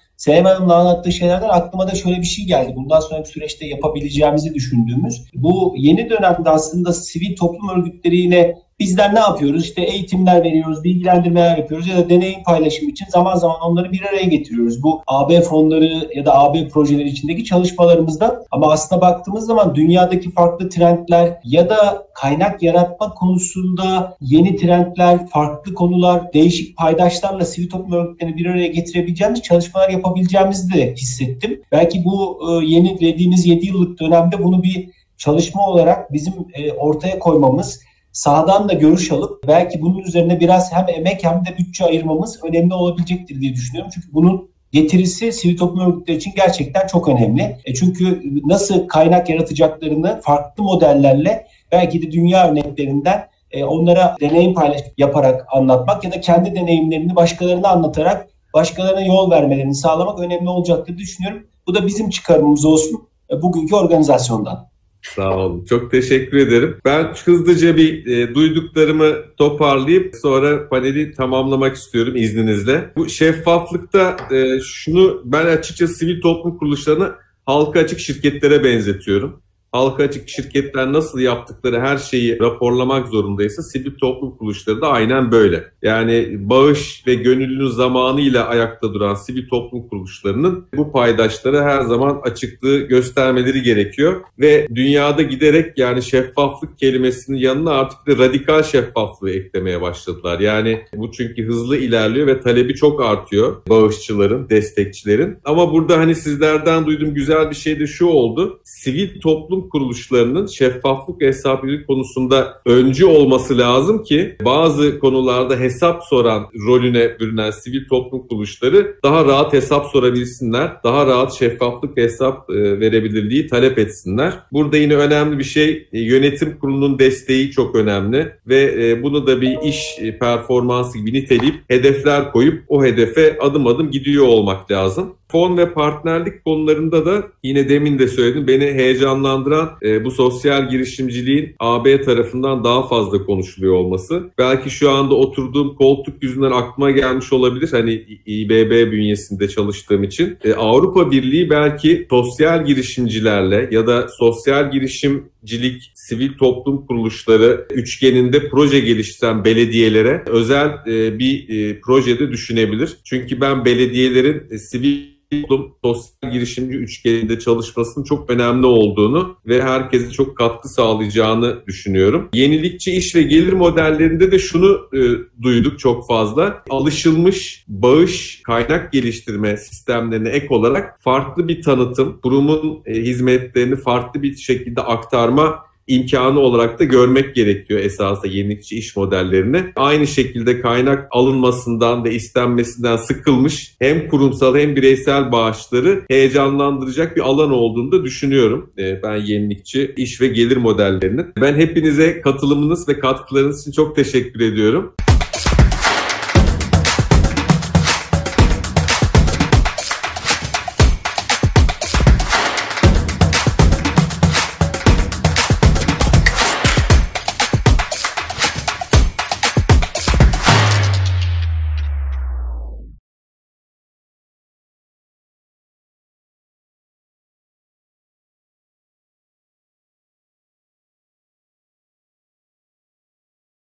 Hanım'la 0.45 0.75
anlattığı 0.75 1.12
şeylerden 1.12 1.49
aklıma 1.49 1.88
da 1.88 1.95
şöyle 1.95 2.17
bir 2.17 2.25
şey 2.25 2.45
geldi. 2.45 2.73
Bundan 2.75 2.99
sonraki 2.99 3.30
süreçte 3.30 3.65
yapabileceğimizi 3.65 4.54
düşündüğümüz. 4.54 5.21
Bu 5.34 5.73
yeni 5.78 6.10
dönemde 6.10 6.49
aslında 6.49 6.93
sivil 6.93 7.36
toplum 7.36 7.69
örgütleriyle 7.69 8.64
Bizler 8.79 9.15
ne 9.15 9.19
yapıyoruz? 9.19 9.63
İşte 9.63 9.81
eğitimler 9.81 10.43
veriyoruz, 10.43 10.83
bilgilendirmeler 10.83 11.57
yapıyoruz 11.57 11.88
ya 11.88 11.97
da 11.97 12.09
deneyim 12.09 12.43
paylaşımı 12.43 12.91
için 12.91 13.05
zaman 13.09 13.35
zaman 13.35 13.61
onları 13.61 13.91
bir 13.91 14.01
araya 14.01 14.23
getiriyoruz. 14.23 14.83
Bu 14.83 15.01
AB 15.07 15.41
fonları 15.41 16.11
ya 16.15 16.25
da 16.25 16.39
AB 16.39 16.67
projeleri 16.67 17.09
içindeki 17.09 17.43
çalışmalarımızda 17.43 18.43
ama 18.51 18.71
aslında 18.71 19.01
baktığımız 19.01 19.45
zaman 19.45 19.75
dünyadaki 19.75 20.31
farklı 20.31 20.69
trendler 20.69 21.39
ya 21.43 21.69
da 21.69 22.07
kaynak 22.13 22.63
yaratma 22.63 23.13
konusunda 23.13 24.17
yeni 24.21 24.55
trendler, 24.55 25.27
farklı 25.27 25.73
konular, 25.73 26.33
değişik 26.33 26.77
paydaşlarla 26.77 27.45
sivil 27.45 27.69
toplum 27.69 27.91
örgütlerini 27.91 28.38
bir 28.38 28.45
araya 28.45 28.67
getirebileceğimiz 28.67 29.41
çalışmalar 29.41 29.89
yapabileceğimizi 29.89 30.73
de 30.73 30.93
hissettim. 30.93 31.61
Belki 31.71 32.05
bu 32.05 32.39
e, 32.49 32.65
yeni 32.65 32.99
dediğimiz 32.99 33.45
7 33.45 33.67
yıllık 33.67 33.99
dönemde 33.99 34.43
bunu 34.43 34.63
bir 34.63 34.89
çalışma 35.17 35.67
olarak 35.67 36.13
bizim 36.13 36.33
e, 36.53 36.71
ortaya 36.71 37.19
koymamız, 37.19 37.79
sahadan 38.15 38.69
da 38.69 38.73
görüş 38.73 39.12
alıp 39.12 39.47
belki 39.47 39.82
bunun 39.82 39.99
üzerine 39.99 40.39
biraz 40.39 40.73
hem 40.73 40.86
emek 40.89 41.23
hem 41.23 41.45
de 41.45 41.58
bütçe 41.58 41.86
ayırmamız 41.86 42.39
önemli 42.43 42.73
olabilecektir 42.73 43.41
diye 43.41 43.54
düşünüyorum. 43.54 43.91
Çünkü 43.93 44.08
bunun 44.13 44.49
getirisi 44.71 45.32
sivil 45.32 45.58
toplum 45.58 45.80
örgütleri 45.80 46.17
için 46.17 46.34
gerçekten 46.36 46.88
çok 46.88 47.08
önemli. 47.08 47.58
E 47.65 47.73
çünkü 47.73 48.21
nasıl 48.45 48.88
kaynak 48.88 49.30
yaratacaklarını 49.30 50.21
farklı 50.21 50.63
modellerle 50.63 51.47
belki 51.71 52.01
de 52.01 52.12
dünya 52.12 52.51
örneklerinden 52.51 53.28
e, 53.51 53.63
onlara 53.63 54.15
deneyim 54.21 54.54
paylaş 54.54 54.82
yaparak 54.97 55.45
anlatmak 55.51 56.04
ya 56.04 56.12
da 56.12 56.21
kendi 56.21 56.56
deneyimlerini 56.56 57.15
başkalarına 57.15 57.67
anlatarak 57.67 58.28
başkalarına 58.54 59.01
yol 59.01 59.32
vermelerini 59.32 59.75
sağlamak 59.75 60.19
önemli 60.19 60.49
olacaktır 60.49 60.97
düşünüyorum. 60.97 61.47
Bu 61.67 61.75
da 61.75 61.88
bizim 61.88 62.10
çıkarımımız 62.10 62.65
olsun 62.65 63.08
e, 63.32 63.41
bugünkü 63.41 63.75
organizasyondan. 63.75 64.74
Sağ 65.13 65.37
olun. 65.37 65.65
Çok 65.65 65.91
teşekkür 65.91 66.37
ederim. 66.37 66.77
Ben 66.85 67.13
hızlıca 67.25 67.77
bir 67.77 68.05
e, 68.07 68.35
duyduklarımı 68.35 69.15
toparlayıp 69.37 70.15
sonra 70.15 70.69
paneli 70.69 71.11
tamamlamak 71.13 71.75
istiyorum 71.75 72.15
izninizle. 72.15 72.91
Bu 72.95 73.09
şeffaflıkta 73.09 74.17
e, 74.31 74.59
şunu 74.59 75.21
ben 75.25 75.45
açıkçası 75.45 75.93
sivil 75.93 76.21
toplum 76.21 76.57
kuruluşlarını 76.57 77.11
halka 77.45 77.79
açık 77.79 77.99
şirketlere 77.99 78.63
benzetiyorum 78.63 79.44
halka 79.75 80.03
açık 80.03 80.29
şirketler 80.29 80.93
nasıl 80.93 81.19
yaptıkları 81.19 81.79
her 81.81 81.97
şeyi 81.97 82.39
raporlamak 82.39 83.07
zorundaysa 83.07 83.61
sivil 83.61 83.97
toplum 83.97 84.38
kuruluşları 84.38 84.81
da 84.81 84.88
aynen 84.88 85.31
böyle. 85.31 85.63
Yani 85.81 86.35
bağış 86.49 87.03
ve 87.07 87.15
gönüllünün 87.15 87.67
zamanıyla 87.67 88.47
ayakta 88.47 88.93
duran 88.93 89.15
sivil 89.15 89.47
toplum 89.47 89.88
kuruluşlarının 89.88 90.67
bu 90.77 90.91
paydaşlara 90.91 91.63
her 91.63 91.81
zaman 91.81 92.21
açıklığı 92.23 92.79
göstermeleri 92.79 93.61
gerekiyor. 93.61 94.21
Ve 94.39 94.67
dünyada 94.75 95.21
giderek 95.21 95.77
yani 95.77 96.03
şeffaflık 96.03 96.77
kelimesinin 96.77 97.38
yanına 97.38 97.71
artık 97.71 98.07
da 98.07 98.23
radikal 98.23 98.63
şeffaflığı 98.63 99.31
eklemeye 99.31 99.81
başladılar. 99.81 100.39
Yani 100.39 100.81
bu 100.95 101.11
çünkü 101.11 101.47
hızlı 101.47 101.77
ilerliyor 101.77 102.27
ve 102.27 102.41
talebi 102.41 102.75
çok 102.75 103.03
artıyor 103.03 103.55
bağışçıların, 103.69 104.49
destekçilerin. 104.49 105.38
Ama 105.45 105.73
burada 105.73 105.97
hani 105.97 106.15
sizlerden 106.15 106.85
duyduğum 106.85 107.13
güzel 107.13 107.49
bir 107.49 107.55
şey 107.55 107.79
de 107.79 107.88
şu 107.88 108.05
oldu. 108.05 108.59
Sivil 108.63 109.19
toplum 109.19 109.64
kuruluşlarının 109.69 110.47
şeffaflık 110.47 111.21
ve 111.21 111.28
hesapçılık 111.28 111.88
konusunda 111.88 112.62
öncü 112.65 113.06
olması 113.06 113.58
lazım 113.58 114.04
ki 114.04 114.36
bazı 114.45 114.99
konularda 114.99 115.60
hesap 115.60 116.04
soran 116.04 116.47
rolüne 116.67 117.19
bürünen 117.19 117.51
sivil 117.51 117.88
toplum 117.88 118.28
kuruluşları 118.28 118.95
daha 119.04 119.25
rahat 119.25 119.54
hesap 119.54 119.86
sorabilsinler, 119.86 120.71
daha 120.84 121.08
rahat 121.08 121.34
şeffaflık 121.34 121.97
ve 121.97 122.04
hesap 122.04 122.49
e, 122.49 122.80
verebilirliği 122.80 123.47
talep 123.47 123.78
etsinler. 123.78 124.34
Burada 124.51 124.78
yine 124.78 124.95
önemli 124.95 125.39
bir 125.39 125.43
şey 125.43 125.88
e, 125.93 125.99
yönetim 125.99 126.58
kurulunun 126.60 126.99
desteği 126.99 127.51
çok 127.51 127.75
önemli 127.75 128.32
ve 128.47 128.89
e, 128.89 129.04
bunu 129.04 129.28
da 129.28 129.41
bir 129.41 129.58
iş 129.62 129.99
performansı 130.19 130.97
gibi 130.97 131.13
niteleyip 131.13 131.56
hedefler 131.67 132.32
koyup 132.32 132.63
o 132.67 132.84
hedefe 132.84 133.38
adım 133.39 133.67
adım 133.67 133.91
gidiyor 133.91 134.28
olmak 134.28 134.71
lazım. 134.71 135.13
Fon 135.32 135.58
ve 135.58 135.73
partnerlik 135.73 136.45
konularında 136.45 137.06
da 137.06 137.23
yine 137.43 137.69
demin 137.69 137.99
de 137.99 138.08
söyledim 138.08 138.47
beni 138.47 138.65
heyecanlandıran 138.65 139.54
e, 139.83 140.05
bu 140.05 140.11
sosyal 140.11 140.69
girişimciliğin 140.69 141.55
AB 141.59 142.01
tarafından 142.01 142.63
daha 142.63 142.87
fazla 142.87 143.25
konuşuluyor 143.25 143.73
olması. 143.73 144.23
Belki 144.37 144.69
şu 144.69 144.91
anda 144.91 145.15
oturduğum 145.15 145.75
koltuk 145.75 146.23
yüzünden 146.23 146.51
aklıma 146.51 146.91
gelmiş 146.91 147.33
olabilir. 147.33 147.69
Hani 147.71 147.93
İBB 148.25 148.91
bünyesinde 148.91 149.47
çalıştığım 149.47 150.03
için. 150.03 150.37
E, 150.43 150.53
Avrupa 150.53 151.11
Birliği 151.11 151.49
belki 151.49 152.07
sosyal 152.09 152.65
girişimcilerle 152.65 153.69
ya 153.71 153.87
da 153.87 154.07
sosyal 154.07 154.71
girişimcilik, 154.71 155.91
sivil 155.93 156.37
toplum 156.37 156.85
kuruluşları 156.85 157.67
üçgeninde 157.71 158.49
proje 158.49 158.79
geliştiren 158.79 159.45
belediyelere 159.45 160.23
özel 160.27 160.69
e, 160.87 161.19
bir 161.19 161.49
e, 161.49 161.79
projede 161.79 162.31
düşünebilir. 162.31 162.97
Çünkü 163.03 163.41
ben 163.41 163.65
belediyelerin 163.65 164.43
e, 164.51 164.57
sivil 164.57 165.14
toplum 165.31 165.75
sosyal 165.83 166.31
girişimci 166.31 166.77
üçgeninde 166.77 167.39
çalışmasının 167.39 168.05
çok 168.05 168.29
önemli 168.29 168.65
olduğunu 168.65 169.38
ve 169.47 169.61
herkese 169.61 170.11
çok 170.11 170.38
katkı 170.38 170.69
sağlayacağını 170.69 171.65
düşünüyorum. 171.67 172.29
Yenilikçi 172.33 172.91
iş 172.91 173.15
ve 173.15 173.21
gelir 173.21 173.53
modellerinde 173.53 174.31
de 174.31 174.39
şunu 174.39 174.89
e, 174.93 174.99
duyduk 175.43 175.79
çok 175.79 176.07
fazla. 176.07 176.63
Alışılmış 176.69 177.65
bağış 177.67 178.41
kaynak 178.43 178.91
geliştirme 178.91 179.57
sistemlerine 179.57 180.29
ek 180.29 180.47
olarak 180.49 181.01
farklı 181.01 181.47
bir 181.47 181.61
tanıtım, 181.61 182.19
kurumun 182.21 182.81
e, 182.85 182.93
hizmetlerini 182.93 183.75
farklı 183.75 184.23
bir 184.23 184.35
şekilde 184.35 184.81
aktarma 184.81 185.65
imkanı 185.87 186.39
olarak 186.39 186.79
da 186.79 186.83
görmek 186.83 187.35
gerekiyor 187.35 187.79
esasında 187.79 188.27
yenilikçi 188.27 188.77
iş 188.77 188.95
modellerini. 188.95 189.63
Aynı 189.75 190.07
şekilde 190.07 190.61
kaynak 190.61 191.07
alınmasından 191.11 192.03
ve 192.03 192.13
istenmesinden 192.13 192.97
sıkılmış 192.97 193.75
hem 193.79 194.09
kurumsal 194.09 194.55
hem 194.55 194.75
bireysel 194.75 195.31
bağışları 195.31 196.01
heyecanlandıracak 196.07 197.15
bir 197.15 197.21
alan 197.21 197.51
olduğunu 197.51 197.91
da 197.91 198.03
düşünüyorum. 198.03 198.71
Ee, 198.77 198.99
ben 199.03 199.15
yenilikçi 199.15 199.93
iş 199.97 200.21
ve 200.21 200.27
gelir 200.27 200.57
modellerinin. 200.57 201.25
Ben 201.41 201.55
hepinize 201.55 202.21
katılımınız 202.21 202.87
ve 202.87 202.99
katkılarınız 202.99 203.61
için 203.61 203.71
çok 203.71 203.95
teşekkür 203.95 204.39
ediyorum. 204.39 204.93